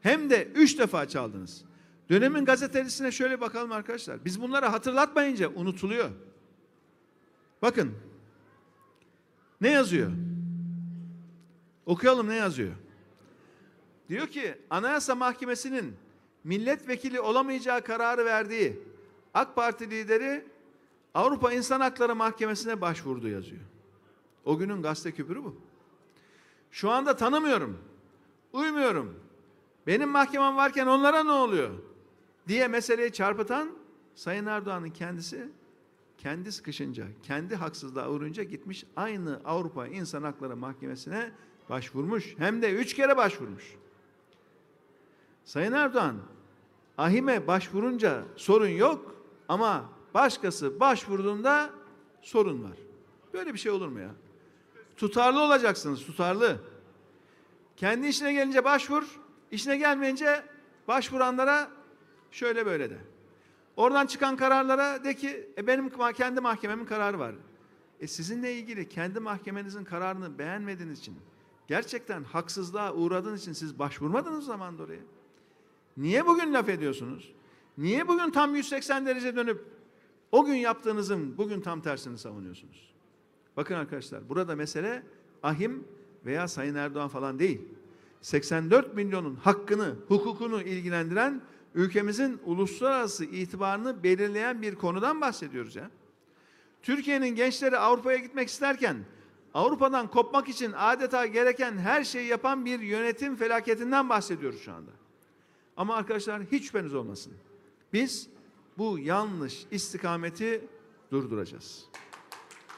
[0.00, 1.64] Hem de üç defa çaldınız.
[2.10, 4.24] Dönemin gazetelisine şöyle bakalım arkadaşlar.
[4.24, 6.10] Biz bunları hatırlatmayınca unutuluyor.
[7.62, 7.94] Bakın.
[9.60, 10.12] Ne yazıyor?
[11.86, 12.72] Okuyalım ne yazıyor?
[14.08, 15.96] Diyor ki Anayasa Mahkemesi'nin
[16.44, 18.78] milletvekili olamayacağı kararı verdiği
[19.34, 20.44] AK Parti lideri
[21.14, 23.62] Avrupa İnsan Hakları Mahkemesi'ne başvurdu yazıyor.
[24.44, 25.56] O günün gazete küpürü bu.
[26.70, 27.78] Şu anda tanımıyorum.
[28.52, 29.20] Uymuyorum.
[29.86, 31.70] Benim mahkemem varken onlara ne oluyor?
[32.48, 33.70] diye meseleyi çarpıtan
[34.14, 35.48] Sayın Erdoğan'ın kendisi
[36.18, 41.30] kendi sıkışınca, kendi haksızlığa uğrayınca gitmiş aynı Avrupa İnsan Hakları Mahkemesi'ne
[41.70, 42.34] başvurmuş.
[42.38, 43.76] Hem de üç kere başvurmuş.
[45.44, 46.16] Sayın Erdoğan,
[46.98, 49.14] ahime başvurunca sorun yok
[49.48, 51.70] ama başkası başvurduğunda
[52.22, 52.78] sorun var.
[53.34, 54.10] Böyle bir şey olur mu ya?
[54.96, 56.60] Tutarlı olacaksınız, tutarlı.
[57.76, 59.04] Kendi işine gelince başvur,
[59.50, 60.44] işine gelmeyince
[60.88, 61.70] başvuranlara
[62.30, 62.98] şöyle böyle de.
[63.76, 67.34] Oradan çıkan kararlara de ki e benim kendi mahkememin kararı var.
[68.00, 71.16] E sizinle ilgili kendi mahkemenizin kararını beğenmediğiniz için,
[71.66, 75.00] gerçekten haksızlığa uğradığınız için siz başvurmadınız zaman oraya.
[75.96, 77.32] Niye bugün laf ediyorsunuz?
[77.78, 79.64] Niye bugün tam 180 derece dönüp
[80.32, 82.94] o gün yaptığınızın bugün tam tersini savunuyorsunuz?
[83.56, 85.02] Bakın arkadaşlar burada mesele
[85.42, 85.84] ahim
[86.26, 87.60] veya Sayın Erdoğan falan değil.
[88.20, 91.42] 84 milyonun hakkını, hukukunu ilgilendiren
[91.74, 95.90] ülkemizin uluslararası itibarını belirleyen bir konudan bahsediyoruz ya.
[96.82, 98.96] Türkiye'nin gençleri Avrupa'ya gitmek isterken
[99.54, 104.90] Avrupa'dan kopmak için adeta gereken her şeyi yapan bir yönetim felaketinden bahsediyoruz şu anda.
[105.76, 107.32] Ama arkadaşlar hiç şüpheniz olmasın.
[107.92, 108.28] Biz
[108.78, 110.64] bu yanlış istikameti
[111.10, 111.84] durduracağız.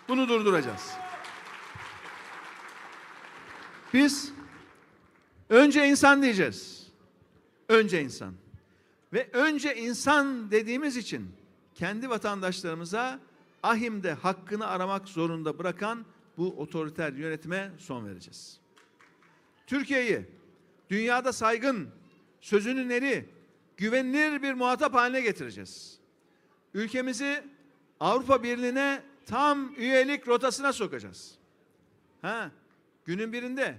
[0.09, 0.91] Bunu durduracağız.
[3.95, 4.33] Biz
[5.49, 6.87] önce insan diyeceğiz.
[7.69, 8.35] Önce insan.
[9.13, 11.31] Ve önce insan dediğimiz için
[11.75, 13.21] kendi vatandaşlarımıza
[13.63, 16.05] ahimde hakkını aramak zorunda bırakan
[16.37, 18.61] bu otoriter yönetime son vereceğiz.
[19.67, 20.27] Türkiye'yi
[20.91, 21.89] dünyada saygın,
[22.41, 23.29] sözünün eri,
[23.81, 25.99] güvenilir bir muhatap haline getireceğiz.
[26.75, 27.45] Ülkemizi
[28.01, 31.39] Avrupa Birliği'ne tam üyelik rotasına sokacağız.
[32.23, 32.51] Ha,
[33.05, 33.79] günün birinde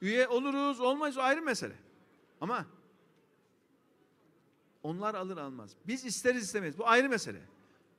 [0.00, 1.74] üye oluruz, olmayız ayrı mesele.
[2.40, 2.66] Ama
[4.82, 5.70] onlar alır almaz.
[5.86, 6.78] Biz isteriz istemeyiz.
[6.78, 7.40] Bu ayrı mesele.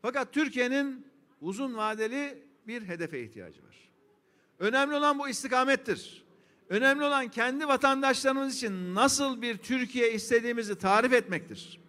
[0.02, 1.08] Fakat Türkiye'nin
[1.42, 3.90] uzun vadeli bir hedefe ihtiyacı var.
[4.60, 6.23] Önemli olan bu istikamettir.
[6.70, 11.80] Önemli olan kendi vatandaşlarımız için nasıl bir Türkiye istediğimizi tarif etmektir.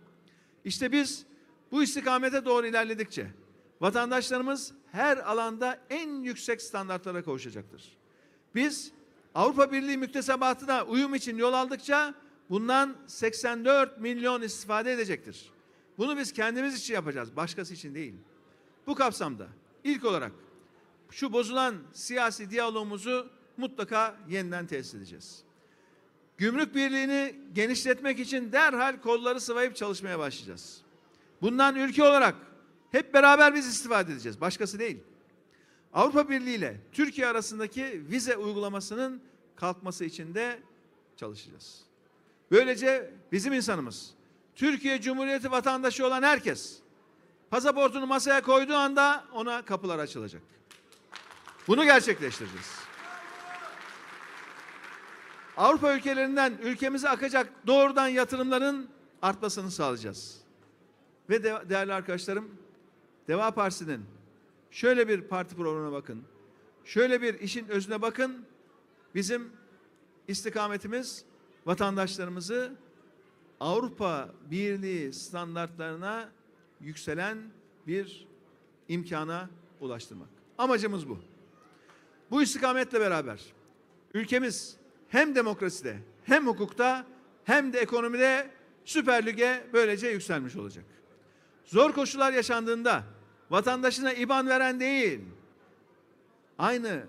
[0.64, 1.26] İşte biz
[1.72, 3.26] bu istikamete doğru ilerledikçe
[3.80, 7.96] vatandaşlarımız her alanda en yüksek standartlara kavuşacaktır.
[8.54, 8.92] Biz
[9.34, 12.14] Avrupa Birliği müktesebatına uyum için yol aldıkça
[12.50, 15.50] bundan 84 milyon istifade edecektir.
[15.98, 18.14] Bunu biz kendimiz için yapacağız, başkası için değil.
[18.86, 19.46] Bu kapsamda
[19.84, 20.32] ilk olarak
[21.10, 25.42] şu bozulan siyasi diyalogumuzu mutlaka yeniden tesis edeceğiz.
[26.38, 30.80] Gümrük Birliği'ni genişletmek için derhal kolları sıvayıp çalışmaya başlayacağız.
[31.42, 32.34] Bundan ülke olarak
[32.92, 34.98] hep beraber biz istifade edeceğiz, başkası değil.
[35.92, 39.22] Avrupa Birliği ile Türkiye arasındaki vize uygulamasının
[39.56, 40.58] kalkması için de
[41.16, 41.80] çalışacağız.
[42.50, 44.10] Böylece bizim insanımız,
[44.54, 46.78] Türkiye Cumhuriyeti vatandaşı olan herkes
[47.50, 50.42] pasaportunu masaya koyduğu anda ona kapılar açılacak.
[51.68, 52.83] Bunu gerçekleştireceğiz.
[55.56, 58.88] Avrupa ülkelerinden ülkemize akacak doğrudan yatırımların
[59.22, 60.40] artmasını sağlayacağız.
[61.30, 62.48] Ve de, değerli arkadaşlarım,
[63.28, 64.04] Deva Partisi'nin
[64.70, 66.22] şöyle bir parti programına bakın.
[66.84, 68.46] Şöyle bir işin özüne bakın.
[69.14, 69.52] Bizim
[70.28, 71.24] istikametimiz
[71.66, 72.72] vatandaşlarımızı
[73.60, 76.28] Avrupa Birliği standartlarına
[76.80, 77.38] yükselen
[77.86, 78.28] bir
[78.88, 80.28] imkana ulaştırmak.
[80.58, 81.18] Amacımız bu.
[82.30, 83.40] Bu istikametle beraber
[84.14, 84.76] ülkemiz
[85.14, 87.06] hem demokraside hem hukukta
[87.44, 88.50] hem de ekonomide
[88.84, 90.84] Süper Lig'e böylece yükselmiş olacak.
[91.64, 93.02] Zor koşullar yaşandığında
[93.50, 95.20] vatandaşına IBAN veren değil,
[96.58, 97.02] aynı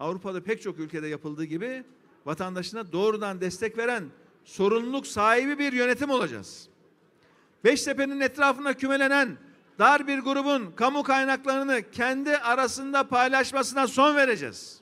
[0.00, 1.84] Avrupa'da pek çok ülkede yapıldığı gibi
[2.26, 4.04] vatandaşına doğrudan destek veren
[4.44, 6.68] sorumluluk sahibi bir yönetim olacağız.
[7.64, 9.36] Beştepe'nin etrafına kümelenen
[9.78, 14.80] dar bir grubun kamu kaynaklarını kendi arasında paylaşmasına son vereceğiz.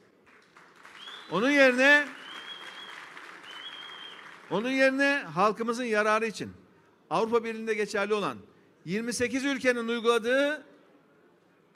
[1.31, 2.07] Onun yerine
[4.51, 6.51] onun yerine halkımızın yararı için
[7.11, 8.39] Avrupa Birliği'nde geçerli olan
[8.85, 10.65] 28 ülkenin uyguladığı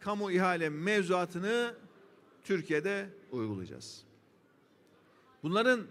[0.00, 1.74] kamu ihale mevzuatını
[2.44, 4.04] Türkiye'de uygulayacağız.
[5.42, 5.87] Bunların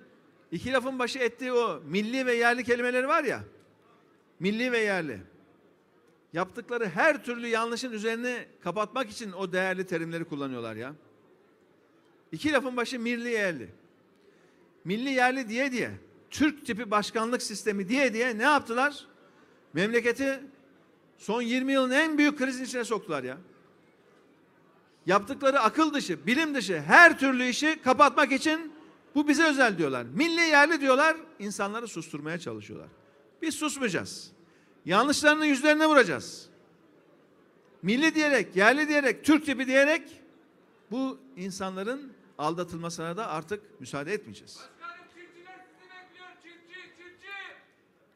[0.52, 3.44] iki lafın başı ettiği o milli ve yerli kelimeleri var ya,
[4.40, 5.20] milli ve yerli.
[6.34, 10.94] Yaptıkları her türlü yanlışın üzerine kapatmak için o değerli terimleri kullanıyorlar ya.
[12.32, 13.70] İki lafın başı milli yerli.
[14.84, 15.92] Milli yerli diye diye,
[16.34, 19.06] Türk tipi başkanlık sistemi diye diye ne yaptılar?
[19.74, 20.40] Memleketi
[21.18, 23.38] son 20 yılın en büyük krizin içine soktular ya.
[25.06, 28.74] Yaptıkları akıl dışı, bilim dışı her türlü işi kapatmak için
[29.16, 30.04] bu bize özel diyorlar.
[30.04, 32.90] Milli yerli diyorlar, insanları susturmaya çalışıyorlar.
[33.42, 34.32] Biz susmayacağız.
[34.86, 36.50] Yanlışlarını yüzlerine vuracağız.
[37.82, 40.22] Milli diyerek, yerli diyerek, Türk tipi diyerek
[40.92, 44.60] bu insanların aldatılmasına da artık müsaade etmeyeceğiz.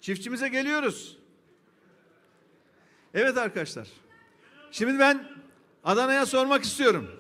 [0.08, 1.18] Çiftçimize geliyoruz.
[3.14, 3.88] Evet arkadaşlar.
[4.72, 5.24] Şimdi ben
[5.84, 7.12] Adana'ya sormak istiyorum.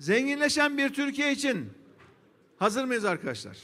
[0.00, 1.72] Zenginleşen bir Türkiye için
[2.58, 3.56] hazır mıyız arkadaşlar?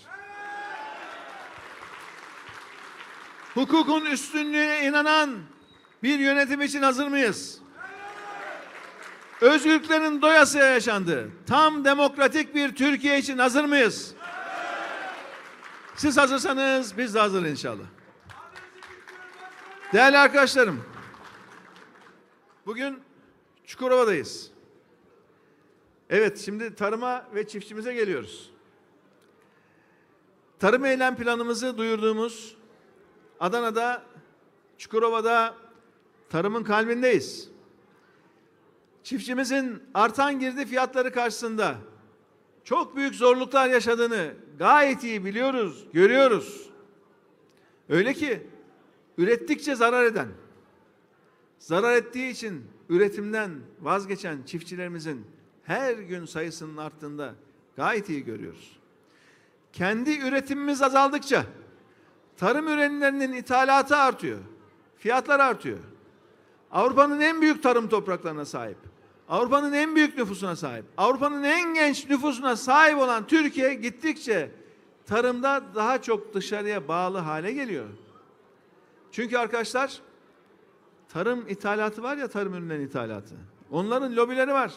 [3.55, 5.39] Hukukun üstünlüğüne inanan
[6.03, 7.61] bir yönetim için hazır mıyız?
[9.41, 14.15] Özgürlüklerin doyasıya yaşandığı tam demokratik bir Türkiye için hazır mıyız?
[15.97, 17.96] Siz hazırsanız biz de hazırız inşallah.
[19.93, 20.84] Değerli arkadaşlarım,
[22.66, 22.99] bugün
[23.64, 24.51] Çukurova'dayız.
[26.11, 28.51] Evet, şimdi tarıma ve çiftçimize geliyoruz.
[30.59, 32.57] Tarım eylem planımızı duyurduğumuz
[33.41, 34.03] Adana'da,
[34.78, 35.55] Çukurova'da
[36.30, 37.49] tarımın kalbindeyiz.
[39.03, 41.74] çiftçimizin artan girdi fiyatları karşısında
[42.64, 46.70] çok büyük zorluklar yaşadığını gayet iyi biliyoruz, görüyoruz.
[47.89, 48.47] Öyle ki
[49.19, 50.29] ürettikçe zarar eden,
[51.59, 53.51] zarar ettiği için üretimden
[53.81, 55.27] vazgeçen çiftçilerimizin
[55.62, 57.35] her gün sayısının arttığında
[57.77, 58.79] gayet iyi görüyoruz.
[59.73, 61.47] Kendi üretimimiz azaldıkça
[62.37, 64.39] tarım ürünlerinin ithalatı artıyor.
[64.99, 65.79] Fiyatlar artıyor.
[66.71, 68.77] Avrupa'nın en büyük tarım topraklarına sahip.
[69.29, 70.85] Avrupa'nın en büyük nüfusuna sahip.
[70.97, 74.51] Avrupa'nın en genç nüfusuna sahip olan Türkiye gittikçe
[75.07, 77.87] tarımda daha çok dışarıya bağlı hale geliyor.
[79.17, 80.01] Çünkü arkadaşlar
[81.09, 83.35] tarım ithalatı var ya tarım ürünlerinin ithalatı.
[83.71, 84.73] Onların lobileri var.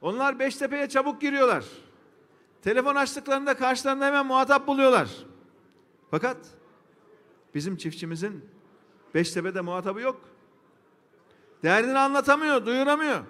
[0.00, 1.64] Onlar Beştepe'ye çabuk giriyorlar.
[2.62, 5.08] Telefon açtıklarında karşılarında hemen muhatap buluyorlar.
[6.10, 6.36] Fakat
[7.54, 8.44] bizim çiftçimizin
[9.14, 10.20] Beştepe'de muhatabı yok.
[11.62, 13.20] Derdini anlatamıyor, duyuramıyor.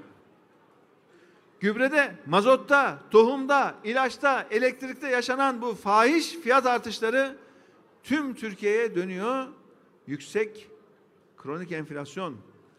[1.61, 7.37] Gübrede, mazotta, tohumda, ilaçta, elektrikte yaşanan bu fahiş fiyat artışları
[8.03, 9.47] tüm Türkiye'ye dönüyor.
[10.07, 10.71] Yüksek
[11.37, 12.37] kronik enflasyon,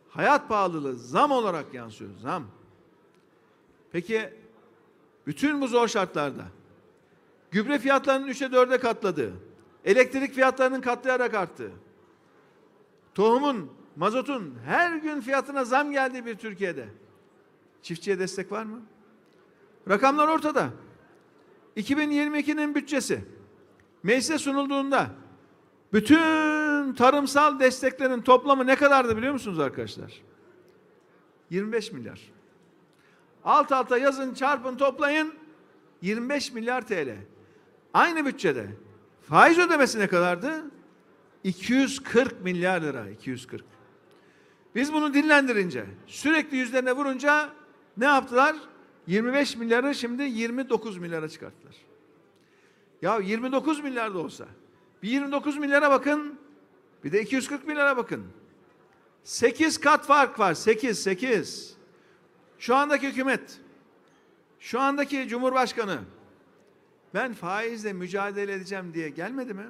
[0.10, 2.44] hayat pahalılığı zam olarak yansıyor, zam.
[3.92, 4.34] Peki
[5.28, 6.46] bütün bu zor şartlarda
[7.52, 9.34] gübre fiyatlarının 3'e 4'e katladığı,
[9.86, 11.72] elektrik fiyatlarının katlayarak arttığı,
[13.16, 16.88] tohumun, mazotun her gün fiyatına zam geldiği bir Türkiye'de
[17.82, 18.82] çiftçiye destek var mı?
[19.90, 20.70] Rakamlar ortada.
[21.78, 23.26] 2022'nin bütçesi
[24.04, 25.10] meclise sunulduğunda
[25.94, 26.57] bütün
[26.94, 30.14] tarımsal desteklerin toplamı ne kadardı biliyor musunuz arkadaşlar?
[31.50, 32.22] 25 milyar.
[33.44, 35.34] Alt alta yazın, çarpın, toplayın
[36.02, 37.16] 25 milyar TL.
[37.94, 38.68] Aynı bütçede
[39.30, 40.64] faiz ödemesi ne kadardı?
[41.44, 43.66] 240 milyar lira, 240.
[44.76, 47.50] Biz bunu dinlendirince, sürekli yüzlerine vurunca
[47.98, 48.56] ne yaptılar?
[49.08, 51.76] 25 milyarı şimdi 29 milyara çıkarttılar.
[53.02, 54.46] Ya 29 milyar da olsa,
[55.04, 56.40] bir 29 milyara bakın,
[57.04, 58.26] bir de 240 milyara bakın.
[59.24, 61.78] 8 kat fark var, 8, 8.
[62.60, 63.60] Şu andaki hükümet,
[64.60, 66.00] şu andaki cumhurbaşkanı,
[67.14, 69.66] ben faizle mücadele edeceğim diye gelmedi mi?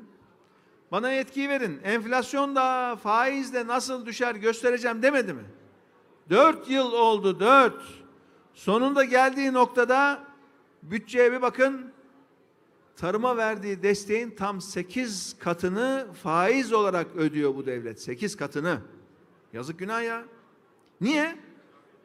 [0.91, 1.79] Bana yetkiyi verin.
[1.83, 5.43] Enflasyon da faizle nasıl düşer göstereceğim demedi mi?
[6.29, 7.83] Dört yıl oldu dört.
[8.53, 10.23] Sonunda geldiği noktada
[10.83, 11.91] bütçeye bir bakın.
[12.97, 18.01] Tarıma verdiği desteğin tam sekiz katını faiz olarak ödüyor bu devlet.
[18.01, 18.81] Sekiz katını.
[19.53, 20.23] Yazık günah ya.
[21.01, 21.35] Niye?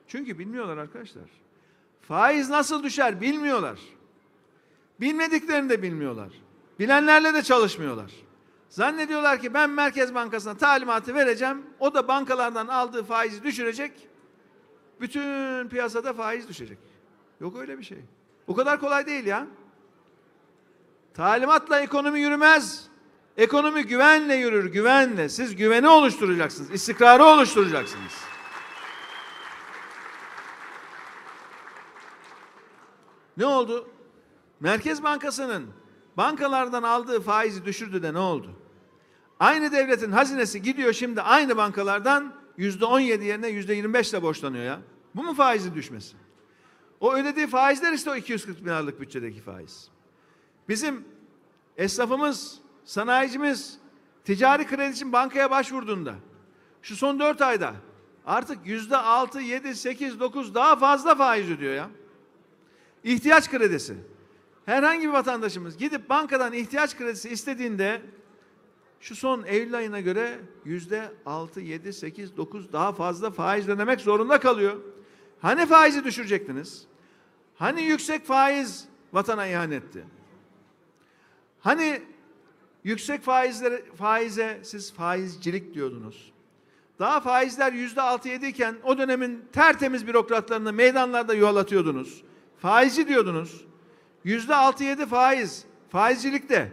[0.09, 1.24] Çünkü bilmiyorlar arkadaşlar.
[2.03, 3.78] Faiz nasıl düşer bilmiyorlar.
[5.01, 6.28] Bilmediklerini de bilmiyorlar.
[6.78, 8.12] Bilenlerle de çalışmıyorlar.
[8.68, 11.62] Zannediyorlar ki ben Merkez Bankası'na talimatı vereceğim.
[11.80, 14.09] O da bankalardan aldığı faizi düşürecek.
[15.01, 16.78] Bütün piyasada faiz düşecek.
[17.40, 17.99] Yok öyle bir şey.
[18.47, 19.47] O kadar kolay değil ya.
[21.14, 22.86] Talimatla ekonomi yürümez.
[23.36, 25.28] Ekonomi güvenle yürür, güvenle.
[25.28, 28.12] Siz güveni oluşturacaksınız, istikrarı oluşturacaksınız.
[33.36, 33.88] Ne oldu?
[34.60, 35.66] Merkez Bankası'nın
[36.16, 38.50] bankalardan aldığı faizi düşürdü de ne oldu?
[39.40, 44.64] Aynı devletin hazinesi gidiyor şimdi aynı bankalardan yüzde on yedi yerine yüzde yirmi beşle borçlanıyor
[44.64, 44.80] ya.
[45.14, 46.16] Bu mu faizi düşmesi?
[47.00, 49.91] O ödediği faizler işte o 240 milyarlık bütçedeki faiz.
[50.68, 51.04] Bizim
[51.76, 53.78] esnafımız, sanayicimiz
[54.24, 56.14] ticari kredi için bankaya başvurduğunda
[56.82, 57.74] şu son dört ayda
[58.26, 61.90] artık yüzde altı, yedi, sekiz, dokuz daha fazla faiz ödüyor ya.
[63.04, 63.96] İhtiyaç kredisi.
[64.66, 68.02] Herhangi bir vatandaşımız gidip bankadan ihtiyaç kredisi istediğinde
[69.00, 74.40] şu son Eylül ayına göre yüzde altı, yedi, sekiz, dokuz daha fazla faiz ödemek zorunda
[74.40, 74.76] kalıyor.
[75.40, 76.86] Hani faizi düşürecektiniz?
[77.54, 80.04] Hani yüksek faiz vatana ihanetti?
[81.62, 82.02] Hani
[82.84, 86.32] yüksek faizlere, faize siz faizcilik diyordunuz.
[86.98, 92.22] Daha faizler yüzde altı yedi iken o dönemin tertemiz bürokratlarını meydanlarda yuvalatıyordunuz.
[92.58, 93.64] Faizci diyordunuz.
[94.24, 95.64] Yüzde altı yedi faiz.
[95.88, 96.72] Faizcilikte.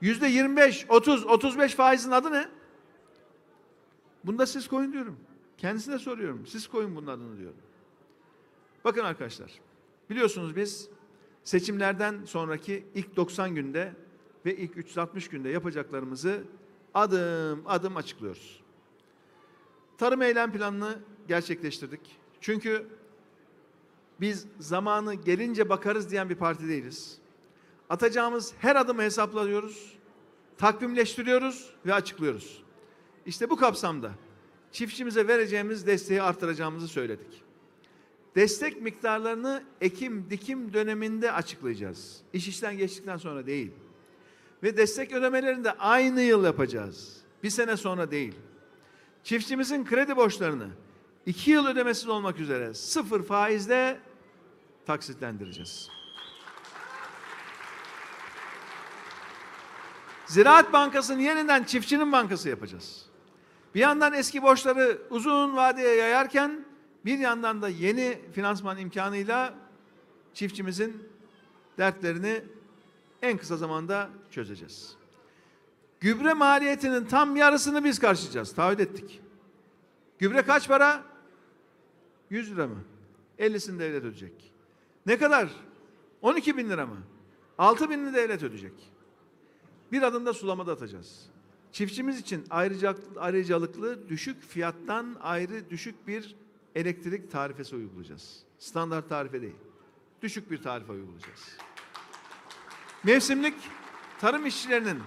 [0.00, 2.48] Yüzde yirmi beş, otuz, otuz beş faizin adı ne?
[4.24, 5.16] Bunda siz koyun diyorum.
[5.58, 6.46] Kendisine soruyorum.
[6.46, 7.58] Siz koyun bunun adını diyorum.
[8.84, 9.50] Bakın arkadaşlar.
[10.10, 10.88] Biliyorsunuz biz
[11.44, 13.92] seçimlerden sonraki ilk 90 günde
[14.46, 16.44] ve ilk 360 günde yapacaklarımızı
[16.94, 18.62] adım adım açıklıyoruz.
[19.98, 22.00] Tarım eylem planını gerçekleştirdik.
[22.40, 22.86] Çünkü
[24.20, 27.18] biz zamanı gelince bakarız diyen bir parti değiliz.
[27.90, 29.98] Atacağımız her adımı hesaplıyoruz,
[30.58, 32.62] takvimleştiriyoruz ve açıklıyoruz.
[33.26, 34.12] İşte bu kapsamda
[34.72, 37.41] çiftçimize vereceğimiz desteği artıracağımızı söyledik.
[38.36, 42.20] Destek miktarlarını ekim dikim döneminde açıklayacağız.
[42.32, 43.70] İş işten geçtikten sonra değil.
[44.62, 47.16] Ve destek ödemelerini de aynı yıl yapacağız.
[47.42, 48.34] Bir sene sonra değil.
[49.24, 50.68] Çiftçimizin kredi borçlarını
[51.26, 54.00] iki yıl ödemesiz olmak üzere sıfır faizle
[54.86, 55.88] taksitlendireceğiz.
[60.26, 63.06] Ziraat Bankası'nı yeniden çiftçinin bankası yapacağız.
[63.74, 66.64] Bir yandan eski borçları uzun vadeye yayarken
[67.04, 69.54] bir yandan da yeni finansman imkanıyla
[70.34, 71.08] çiftçimizin
[71.78, 72.42] dertlerini
[73.22, 74.96] en kısa zamanda çözeceğiz.
[76.00, 78.54] Gübre maliyetinin tam yarısını biz karşılayacağız.
[78.54, 79.20] Taahhüt ettik.
[80.18, 81.02] Gübre kaç para?
[82.30, 82.84] 100 lira mı?
[83.38, 84.52] 50'sini devlet ödeyecek.
[85.06, 85.48] Ne kadar?
[86.22, 86.96] 12 bin lira mı?
[87.58, 88.72] 6 binini devlet ödeyecek.
[89.92, 91.26] Bir adım da sulamada atacağız.
[91.72, 96.36] Çiftçimiz için ayrıca, ayrıcalıklı düşük fiyattan ayrı düşük bir
[96.74, 98.42] elektrik tarifesi uygulayacağız.
[98.58, 99.56] Standart tarife değil.
[100.22, 101.56] Düşük bir tarife uygulayacağız.
[103.04, 103.54] Mevsimlik
[104.20, 104.98] tarım işçilerinin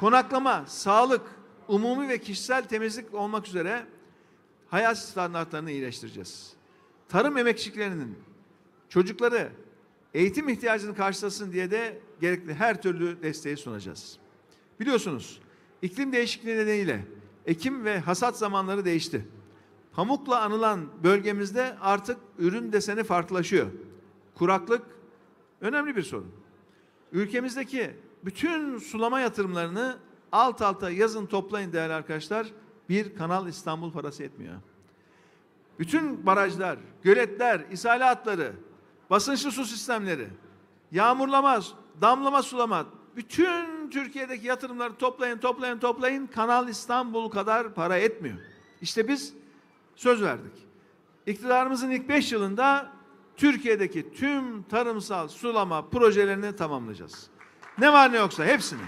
[0.00, 1.22] konaklama, sağlık,
[1.68, 3.86] umumi ve kişisel temizlik olmak üzere
[4.68, 6.52] hayat standartlarını iyileştireceğiz.
[7.08, 8.18] Tarım emekçiliklerinin
[8.88, 9.52] çocukları
[10.14, 14.18] eğitim ihtiyacını karşılasın diye de gerekli her türlü desteği sunacağız.
[14.80, 15.40] Biliyorsunuz
[15.82, 17.04] iklim değişikliği nedeniyle
[17.46, 19.24] ekim ve hasat zamanları değişti.
[19.98, 23.66] Pamukla anılan bölgemizde artık ürün deseni farklılaşıyor.
[24.34, 24.82] Kuraklık
[25.60, 26.32] önemli bir sorun.
[27.12, 29.96] Ülkemizdeki bütün sulama yatırımlarını
[30.32, 32.46] alt alta yazın toplayın değerli arkadaşlar.
[32.88, 34.54] Bir Kanal İstanbul parası etmiyor.
[35.78, 38.52] Bütün barajlar, göletler, ishale
[39.10, 40.28] basınçlı su sistemleri,
[40.92, 41.60] yağmurlama,
[42.00, 42.86] damlama sulama,
[43.16, 46.26] bütün Türkiye'deki yatırımları toplayın, toplayın, toplayın.
[46.26, 48.38] Kanal İstanbul kadar para etmiyor.
[48.80, 49.37] İşte biz
[49.98, 50.52] söz verdik.
[51.26, 52.92] İktidarımızın ilk beş yılında
[53.36, 57.30] Türkiye'deki tüm tarımsal sulama projelerini tamamlayacağız.
[57.78, 58.82] Ne var ne yoksa hepsini.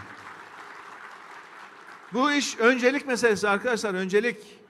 [2.12, 4.61] Bu iş öncelik meselesi arkadaşlar, öncelik.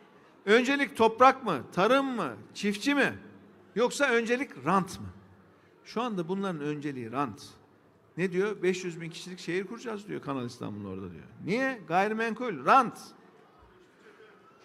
[0.47, 3.18] Öncelik toprak mı, tarım mı, çiftçi mi?
[3.74, 5.07] Yoksa öncelik rant mı?
[5.84, 7.43] Şu anda bunların önceliği rant.
[8.16, 8.62] Ne diyor?
[8.62, 11.24] 500 bin kişilik şehir kuracağız diyor Kanal İstanbul'un orada diyor.
[11.45, 11.80] Niye?
[11.88, 12.99] Gayrimenkul, rant.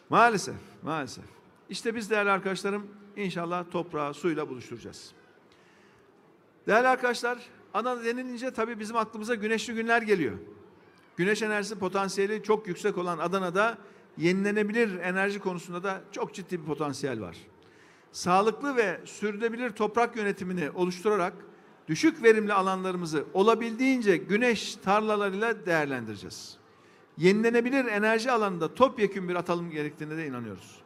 [0.10, 1.35] Maalesef, maalesef.
[1.70, 5.12] İşte biz değerli arkadaşlarım inşallah toprağı suyla buluşturacağız.
[6.68, 7.38] Değerli arkadaşlar,
[7.74, 10.38] Adana denilince tabii bizim aklımıza güneşli günler geliyor.
[11.18, 13.78] Güneş enerjisi potansiyeli çok yüksek olan Adana'da
[14.18, 17.38] yenilenebilir enerji konusunda da çok ciddi bir potansiyel var.
[18.12, 21.34] Sağlıklı ve sürdürülebilir toprak yönetimini oluşturarak
[21.88, 26.58] düşük verimli alanlarımızı olabildiğince güneş tarlalarıyla değerlendireceğiz.
[27.18, 30.85] Yenilenebilir enerji alanında topyekun bir atalım gerektiğine de inanıyoruz.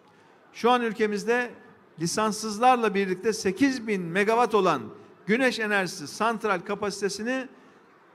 [0.53, 1.51] Şu an ülkemizde
[1.99, 4.81] lisanssızlarla birlikte 8 bin megawatt olan
[5.25, 7.47] güneş enerjisi santral kapasitesini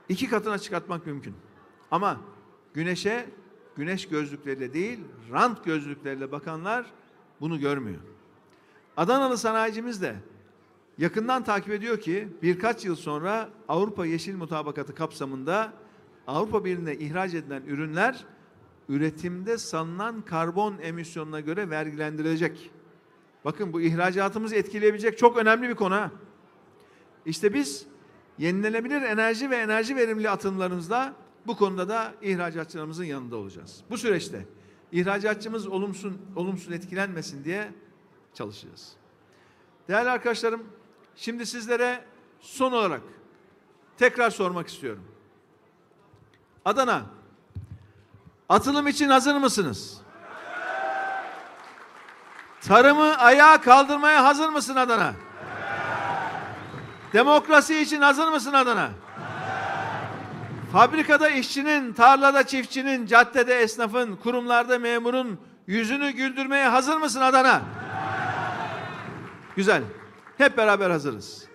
[0.09, 1.35] iki katına çıkartmak mümkün.
[1.91, 2.21] Ama
[2.73, 3.25] güneşe
[3.75, 4.99] güneş gözlükleriyle değil,
[5.31, 6.85] rant gözlükleriyle bakanlar
[7.41, 8.01] bunu görmüyor.
[8.97, 10.15] Adanalı sanayicimiz de
[10.97, 15.73] yakından takip ediyor ki birkaç yıl sonra Avrupa Yeşil Mutabakatı kapsamında
[16.27, 18.25] Avrupa Birliği'ne ihraç edilen ürünler
[18.89, 22.71] üretimde salınan karbon emisyonuna göre vergilendirilecek.
[23.45, 26.11] Bakın bu ihracatımızı etkileyebilecek çok önemli bir konu.
[27.25, 27.85] İşte biz
[28.37, 31.13] yenilenebilir enerji ve enerji verimli atımlarımızla
[31.47, 33.83] bu konuda da ihracatçılarımızın yanında olacağız.
[33.89, 34.45] Bu süreçte
[34.91, 37.71] ihracatçımız olumsuz, olumsuz etkilenmesin diye
[38.33, 38.93] çalışacağız.
[39.87, 40.63] Değerli arkadaşlarım,
[41.15, 42.03] şimdi sizlere
[42.39, 43.01] son olarak
[43.97, 45.03] tekrar sormak istiyorum.
[46.65, 47.05] Adana,
[48.49, 49.97] atılım için hazır mısınız?
[52.61, 55.13] Tarımı ayağa kaldırmaya hazır mısın Adana?
[57.13, 58.89] Demokrasi için hazır mısın Adana?
[60.71, 67.61] Fabrikada işçinin, tarlada çiftçinin, caddede esnafın, kurumlarda memurun yüzünü güldürmeye hazır mısın Adana?
[69.55, 69.83] Güzel.
[70.37, 71.45] Hep beraber hazırız.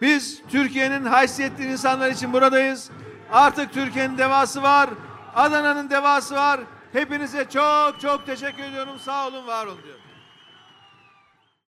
[0.00, 2.90] Biz Türkiye'nin haysiyetli insanlar için buradayız.
[3.32, 4.90] Artık Türkiye'nin devası var.
[5.36, 6.60] Adana'nın devası var.
[6.92, 8.98] Hepinize çok çok teşekkür ediyorum.
[8.98, 10.05] Sağ olun, var olun diyorum.